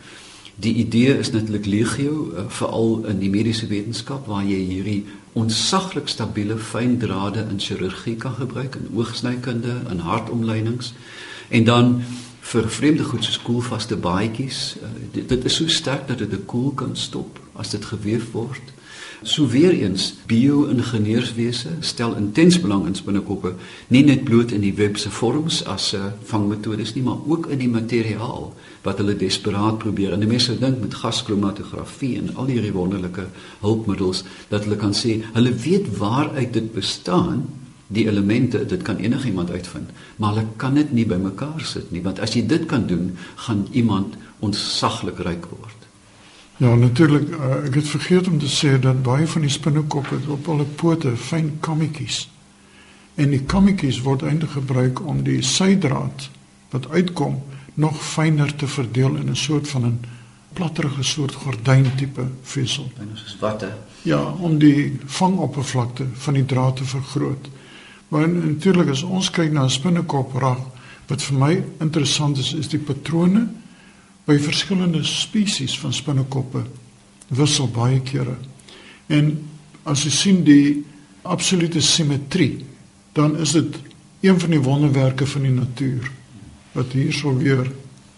Die 0.56 0.74
idee 0.74 1.18
is 1.18 1.32
natuurlik 1.32 1.66
legio 1.66 2.32
uh, 2.34 2.44
veral 2.48 3.06
in 3.06 3.20
die 3.20 3.30
mediese 3.30 3.68
wetenskap 3.68 4.28
waar 4.28 4.44
jy 4.44 4.60
hierdie 4.60 5.06
onsaglik 5.34 6.08
stabiele 6.08 6.58
fyn 6.58 6.98
drade 6.98 7.46
in 7.50 7.60
chirurgie 7.60 8.16
kan 8.16 8.34
gebruik 8.34 8.76
in 8.76 8.90
oogsnykunde 8.94 9.82
en 9.90 10.00
hartomlynings 10.00 10.94
en 11.54 11.64
dan 11.70 11.96
vir 12.54 12.70
vreemde 12.70 13.06
goed 13.08 13.24
soos 13.24 13.40
koelvaste 13.46 13.96
baadjies 13.96 14.62
uh, 14.82 14.90
dit, 15.16 15.30
dit 15.30 15.46
is 15.50 15.56
so 15.62 15.68
sterk 15.72 16.08
dat 16.10 16.24
dit 16.26 16.34
'n 16.34 16.46
koel 16.46 16.72
kan 16.72 16.96
stop 16.96 17.40
as 17.54 17.70
dit 17.70 17.86
geweef 17.86 18.32
word 18.32 18.74
So 19.24 19.48
weer 19.48 19.72
eens 19.72 20.14
bio-ingenieurswese 20.28 21.70
stel 21.80 22.16
intens 22.16 22.58
belang 22.60 22.86
in 22.86 22.96
spinnekoppe, 22.96 23.54
nie 23.88 24.02
net 24.04 24.26
bloot 24.28 24.52
in 24.52 24.60
die 24.66 24.74
web 24.76 24.98
se 25.00 25.10
vorms 25.10 25.62
as 25.66 25.94
'n 25.94 25.98
uh, 25.98 26.12
vangmetodes 26.28 26.94
nie, 26.94 27.04
maar 27.04 27.24
ook 27.28 27.48
in 27.48 27.58
die 27.58 27.70
materiaal 27.70 28.54
wat 28.84 28.98
hulle 28.98 29.16
desperaat 29.16 29.78
probeer. 29.78 30.12
En 30.12 30.28
mense 30.28 30.46
sou 30.46 30.60
dink 30.60 30.80
met 30.80 30.94
gaskromatografie 30.94 32.18
en 32.18 32.36
al 32.36 32.46
hierdie 32.46 32.74
wonderlike 32.74 33.28
hulpmiddels 33.60 34.24
dat 34.50 34.64
hulle 34.64 34.76
kan 34.76 34.94
sê, 34.94 35.24
hulle 35.34 35.54
weet 35.54 35.98
waaruit 35.98 36.54
dit 36.54 36.74
bestaan, 36.74 37.48
die 37.94 38.08
elemente, 38.10 38.66
dit 38.66 38.82
kan 38.82 38.98
enigiemand 38.98 39.52
uitvind, 39.52 39.90
maar 40.16 40.34
hulle 40.34 40.48
kan 40.62 40.74
dit 40.80 40.92
nie 40.92 41.06
bymekaar 41.06 41.62
sit 41.62 41.92
nie, 41.92 42.02
want 42.02 42.20
as 42.24 42.34
jy 42.34 42.46
dit 42.48 42.66
kan 42.70 42.88
doen, 42.90 43.12
gaan 43.46 43.68
iemand 43.72 44.18
ontsaglik 44.44 45.22
ryk 45.24 45.46
word. 45.52 45.80
Ja, 46.62 46.76
natuurlik, 46.76 47.30
uh, 47.30 47.64
ek 47.66 47.80
het 47.82 47.90
vergeet 47.90 48.28
om 48.30 48.38
te 48.40 48.50
sê 48.50 48.76
dat 48.80 49.02
baie 49.04 49.28
van 49.28 49.42
die 49.46 49.52
spinnekoppe 49.52 50.20
op 50.32 50.46
hulle 50.52 50.66
pote 50.80 51.16
fyn 51.18 51.56
kammetjies. 51.66 52.28
En 53.16 53.34
die 53.34 53.42
kammetjies 53.50 54.02
word 54.06 54.26
eintlik 54.26 54.56
gebruik 54.58 55.02
om 55.06 55.24
die 55.26 55.42
sydraad 55.46 56.30
wat 56.74 56.90
uitkom 56.90 57.42
nog 57.74 57.98
fyner 58.06 58.56
te 58.56 58.68
verdeel 58.68 59.16
in 59.22 59.30
'n 59.30 59.36
soort 59.36 59.68
van 59.68 59.86
'n 59.86 60.00
platterige 60.54 61.04
soort 61.04 61.34
gordyn 61.34 61.96
tipe 61.96 62.28
vesel. 62.44 62.92
En 63.00 63.10
dit 63.14 63.26
is 63.26 63.38
watte. 63.40 63.74
Ja, 64.02 64.22
om 64.24 64.58
die 64.58 65.00
vangoppervlakte 65.06 66.06
van 66.14 66.34
die 66.34 66.46
draad 66.46 66.76
te 66.76 66.86
vergroot. 66.86 67.50
Maar 68.14 68.30
natuurlik 68.30 68.92
as 68.94 69.02
ons 69.02 69.32
kyk 69.34 69.52
na 69.52 69.64
'n 69.66 69.74
spinnekop 69.74 70.36
rag, 70.38 70.62
wat 71.08 71.22
vir 71.22 71.38
my 71.38 71.64
interessant 71.80 72.38
is, 72.38 72.54
is 72.54 72.68
die 72.68 72.80
patrone 72.80 73.48
by 74.26 74.38
verskillende 74.38 75.04
spesies 75.04 75.80
van 75.80 75.94
spinnekoppe 75.94 76.62
wissel 77.28 77.68
baie 77.68 78.00
kere. 78.06 78.38
En 79.08 79.50
as 79.84 80.04
jy 80.04 80.10
sien 80.10 80.44
die 80.44 80.86
absolute 81.22 81.82
simmetrie, 81.82 82.66
dan 83.14 83.38
is 83.38 83.52
dit 83.52 83.76
een 84.22 84.40
van 84.40 84.50
die 84.50 84.62
wonderwerke 84.62 85.26
van 85.28 85.42
die 85.42 85.52
natuur 85.52 86.12
wat 86.72 86.94
hier 86.94 87.14
sou 87.14 87.38
weer 87.38 87.72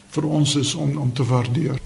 vir 0.10 0.26
ons 0.26 0.56
is 0.56 0.76
om 0.76 0.98
om 0.98 1.14
te 1.14 1.24
waardeer. 1.24 1.80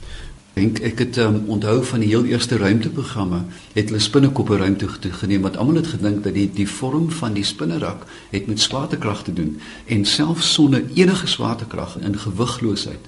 Dink 0.60 0.82
ek 0.84 1.00
het 1.00 1.18
um, 1.24 1.38
onthou 1.48 1.78
van 1.88 2.02
die 2.04 2.10
heel 2.12 2.26
eerste 2.28 2.58
ruimteprogramme 2.60 3.46
het 3.78 3.88
hulle 3.88 4.02
spinnekoppe 4.04 4.58
ruimte 4.60 4.90
toe 5.00 5.12
geneem 5.22 5.46
wat 5.48 5.56
almal 5.56 5.80
het 5.80 5.94
gedink 5.94 6.24
dat 6.26 6.36
die 6.36 6.50
die 6.52 6.68
vorm 6.68 7.06
van 7.16 7.38
die 7.38 7.46
spinnerak 7.48 8.04
het 8.34 8.50
met 8.52 8.60
swaartekrag 8.60 9.22
te 9.24 9.34
doen 9.34 9.54
en 9.88 10.04
selfs 10.06 10.50
sonder 10.58 10.84
enige 10.98 11.30
swaartekrag 11.32 11.96
in 12.04 12.18
gewigloosheid 12.26 13.08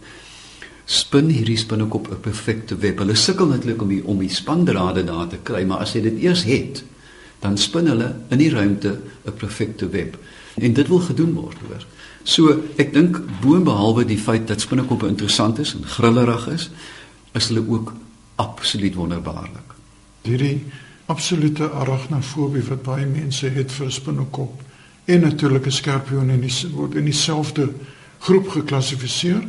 spin 0.85 1.27
hierdie 1.29 1.57
spinnekop 1.57 2.07
'n 2.11 2.19
perfekte 2.19 2.77
web. 2.77 2.97
Hulle 3.03 3.15
sukkel 3.15 3.47
netlik 3.47 3.81
om 3.81 3.87
die 3.87 4.01
om 4.05 4.19
die 4.19 4.29
spandrade 4.29 5.03
daar 5.03 5.27
te 5.27 5.37
kry, 5.43 5.63
maar 5.63 5.83
as 5.83 5.93
jy 5.93 6.01
dit 6.01 6.23
eers 6.23 6.43
het, 6.43 6.83
dan 7.39 7.57
spin 7.57 7.87
hulle 7.87 8.15
in 8.29 8.37
die 8.37 8.49
ruimte 8.49 8.99
'n 9.25 9.35
perfekte 9.37 9.89
web. 9.89 10.17
En 10.55 10.73
dit 10.73 10.87
wil 10.87 10.99
gedoen 10.99 11.33
word, 11.33 11.57
hoor. 11.67 11.85
So, 12.23 12.61
ek 12.75 12.93
dink 12.93 13.21
boonbehalwe 13.41 14.05
die 14.05 14.17
feit 14.17 14.47
dat 14.47 14.61
spinnekoppe 14.61 15.07
interessant 15.07 15.59
is 15.59 15.73
en 15.73 15.85
grillerig 15.85 16.47
is, 16.47 16.69
is 17.31 17.47
hulle 17.47 17.63
ook 17.67 17.93
absoluut 18.35 18.95
wonderbaarlik. 18.95 19.75
Hierdie 20.21 20.65
absolute 21.05 21.69
arachnofobie 21.69 22.63
wat 22.63 22.83
baie 22.83 23.05
mense 23.05 23.49
het 23.49 23.71
vir 23.71 23.91
spinnekop 23.91 24.61
en 25.05 25.21
natuurlik 25.21 25.65
'n 25.65 25.71
skorpioen 25.71 26.29
in 26.29 26.41
die 26.41 26.69
word 26.71 26.95
in 26.95 27.05
dieselfde 27.05 27.73
groep 28.19 28.49
geklassifiseer 28.49 29.43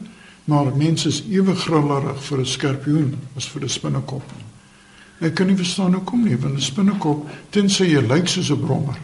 maar 0.45 0.77
mense 0.77 1.09
is 1.09 1.23
ewe 1.31 1.55
grillerig 1.55 2.23
vir 2.25 2.39
'n 2.39 2.47
skorpioen 2.47 3.15
as 3.37 3.47
vir 3.47 3.63
'n 3.63 3.69
spinnekop. 3.69 4.23
Ek 5.21 5.35
kan 5.35 5.47
nie 5.47 5.57
verstaan 5.57 5.95
hoekom 5.95 6.25
nie, 6.25 6.37
want 6.37 6.55
'n 6.55 6.61
spinnekop 6.61 7.31
tensy 7.51 7.85
jy 7.85 8.01
lyk 8.01 8.29
soos 8.29 8.51
'n 8.51 8.61
brommer. 8.61 8.99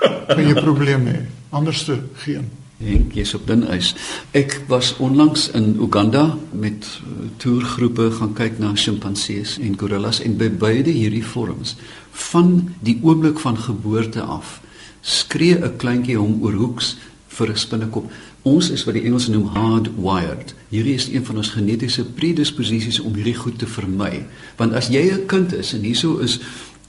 Kan 0.36 0.46
jy 0.46 0.54
probleme 0.54 1.10
hê? 1.10 1.26
Anderste 1.50 2.02
geen. 2.14 2.50
Henk, 2.80 3.12
jy's 3.12 3.34
op 3.36 3.42
dun 3.44 3.66
ys. 3.68 3.90
Ek 4.32 4.54
was 4.70 4.94
onlangs 5.04 5.50
in 5.52 5.74
Uganda 5.84 6.38
met 6.56 6.86
uh, 7.04 7.26
toergroepe 7.42 8.06
gaan 8.16 8.32
kyk 8.38 8.56
na 8.56 8.70
sjimpansees 8.72 9.58
en 9.60 9.76
gorillas 9.76 10.22
en 10.24 10.38
by 10.40 10.48
beide 10.62 10.94
hierdie 10.96 11.24
vorms 11.34 11.74
van 12.30 12.70
die 12.80 12.96
oomblik 13.04 13.42
van 13.44 13.60
geboorte 13.60 14.24
af 14.24 14.62
skree 15.04 15.60
'n 15.60 15.76
kleintjie 15.76 16.16
hom 16.16 16.40
oor 16.40 16.56
hoeks 16.56 16.96
vir 17.28 17.52
'n 17.52 17.56
spinnekop. 17.56 18.10
Ons 18.42 18.70
is 18.70 18.84
wat 18.84 18.94
die 18.94 19.04
Engelse 19.04 19.30
noem 19.30 19.52
hardwired. 19.52 20.54
Hierdie 20.68 20.94
is 20.94 21.08
een 21.12 21.24
van 21.24 21.36
ons 21.36 21.52
genetiese 21.52 22.04
predisposisies 22.04 23.00
om 23.00 23.14
hierdie 23.14 23.36
goed 23.36 23.58
te 23.58 23.66
vermy. 23.66 24.24
Want 24.56 24.72
as 24.72 24.88
jy 24.88 25.12
'n 25.12 25.26
kind 25.26 25.52
is 25.52 25.74
en 25.74 25.82
hieso 25.82 26.18
is 26.18 26.40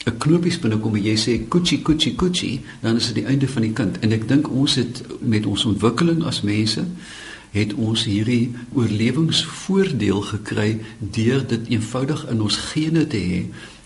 'n 0.05 0.17
knopies 0.17 0.59
binnekom 0.59 0.95
en 0.95 1.03
jy 1.03 1.17
sê 1.17 1.47
kuchi 1.47 1.81
kuchi 1.81 2.15
kuchi, 2.15 2.61
dan 2.81 2.95
is 2.95 3.05
dit 3.05 3.15
die 3.15 3.25
einde 3.25 3.47
van 3.47 3.61
die 3.61 3.73
kind. 3.73 3.99
En 3.99 4.11
ek 4.11 4.27
dink 4.27 4.49
ons 4.49 4.75
het 4.75 5.03
met 5.19 5.45
ons 5.45 5.65
ontwikkeling 5.65 6.23
as 6.23 6.41
mense 6.41 6.85
het 7.51 7.73
ons 7.73 8.05
hierdie 8.07 8.51
oorlewingsvoordeel 8.73 10.21
gekry 10.21 10.79
deur 10.99 11.47
dit 11.47 11.67
eenvoudig 11.67 12.25
in 12.31 12.41
ons 12.41 12.57
gene 12.71 13.07
te 13.07 13.17
hê 13.17 13.41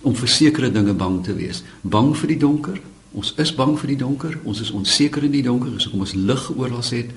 om 0.05 0.15
vir 0.15 0.29
sekere 0.29 0.71
dinge 0.71 0.93
bang 0.93 1.23
te 1.25 1.33
wees. 1.33 1.63
Bang 1.81 2.13
vir 2.17 2.27
die 2.27 2.39
donker. 2.39 2.79
Ons 3.11 3.33
is 3.41 3.51
bang 3.55 3.73
vir 3.79 3.87
die 3.87 3.97
donker. 3.97 4.37
Ons 4.43 4.61
is 4.61 4.71
onseker 4.71 5.23
in 5.25 5.33
die 5.33 5.43
donker, 5.43 5.73
so 5.81 5.89
kom 5.89 6.05
ons 6.05 6.13
lig 6.13 6.49
oral 6.55 6.83
het. 6.83 7.11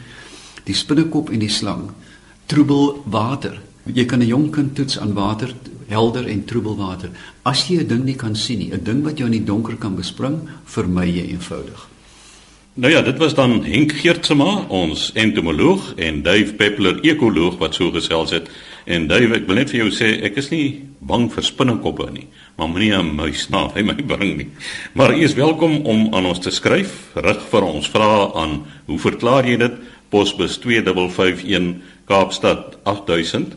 Die 0.64 0.74
spinnekop 0.74 1.30
en 1.30 1.42
die 1.44 1.52
slang. 1.52 1.90
Troebel 2.46 3.02
water. 3.04 3.60
Jy 3.84 4.04
kan 4.04 4.20
'n 4.20 4.26
jong 4.26 4.50
kind 4.50 4.74
toets 4.74 4.98
aan 4.98 5.12
water, 5.12 5.54
helder 5.88 6.26
en 6.26 6.44
troebel 6.44 6.76
water. 6.76 7.10
As 7.42 7.66
jy 7.68 7.80
'n 7.80 7.86
ding 7.88 8.04
nie 8.04 8.16
kan 8.16 8.36
sien 8.36 8.58
nie, 8.58 8.72
'n 8.72 8.84
ding 8.84 9.02
wat 9.02 9.18
jou 9.18 9.26
in 9.26 9.32
die 9.32 9.44
donker 9.44 9.76
kan 9.76 9.96
bespring, 9.96 10.48
vermy 10.64 11.06
jy 11.06 11.30
eenvoudig. 11.32 11.88
Nou 12.78 12.92
ja, 12.92 13.02
dit 13.02 13.16
was 13.18 13.34
dan 13.34 13.64
Henk 13.64 13.92
Geertsma, 13.92 14.66
ons 14.68 15.08
entomoloog 15.18 15.94
en 15.96 16.20
Dave 16.22 16.54
Peppler, 16.54 17.00
ekoloog 17.02 17.56
wat 17.58 17.74
so 17.74 17.90
gesels 17.90 18.30
het. 18.30 18.46
En 18.86 19.08
Dave, 19.10 19.34
ek 19.34 19.48
wil 19.48 19.58
net 19.58 19.72
vir 19.72 19.80
jou 19.80 19.88
sê, 19.90 20.22
ek 20.22 20.36
is 20.38 20.50
nie 20.52 20.84
bang 21.00 21.26
vir 21.32 21.42
spinnekoppe 21.42 22.06
nie, 22.14 22.28
maar 22.54 22.68
moenie 22.68 22.94
'n 22.94 23.16
muis 23.16 23.48
na 23.50 23.68
hy 23.74 23.82
my 23.82 23.94
bring 23.94 24.36
nie. 24.36 24.46
Maar 24.94 25.10
u 25.10 25.24
is 25.24 25.34
welkom 25.34 25.82
om 25.86 26.14
aan 26.14 26.26
ons 26.26 26.38
te 26.38 26.50
skryf, 26.50 27.10
rig 27.14 27.42
vir 27.50 27.62
ons 27.62 27.88
vrae 27.88 28.34
aan 28.34 28.62
hoe 28.86 28.98
verklaar 28.98 29.44
jy 29.44 29.56
dit? 29.56 29.72
Posbus 30.08 30.58
2551 30.58 31.82
Kaapstad 32.06 32.78
8000 32.84 33.56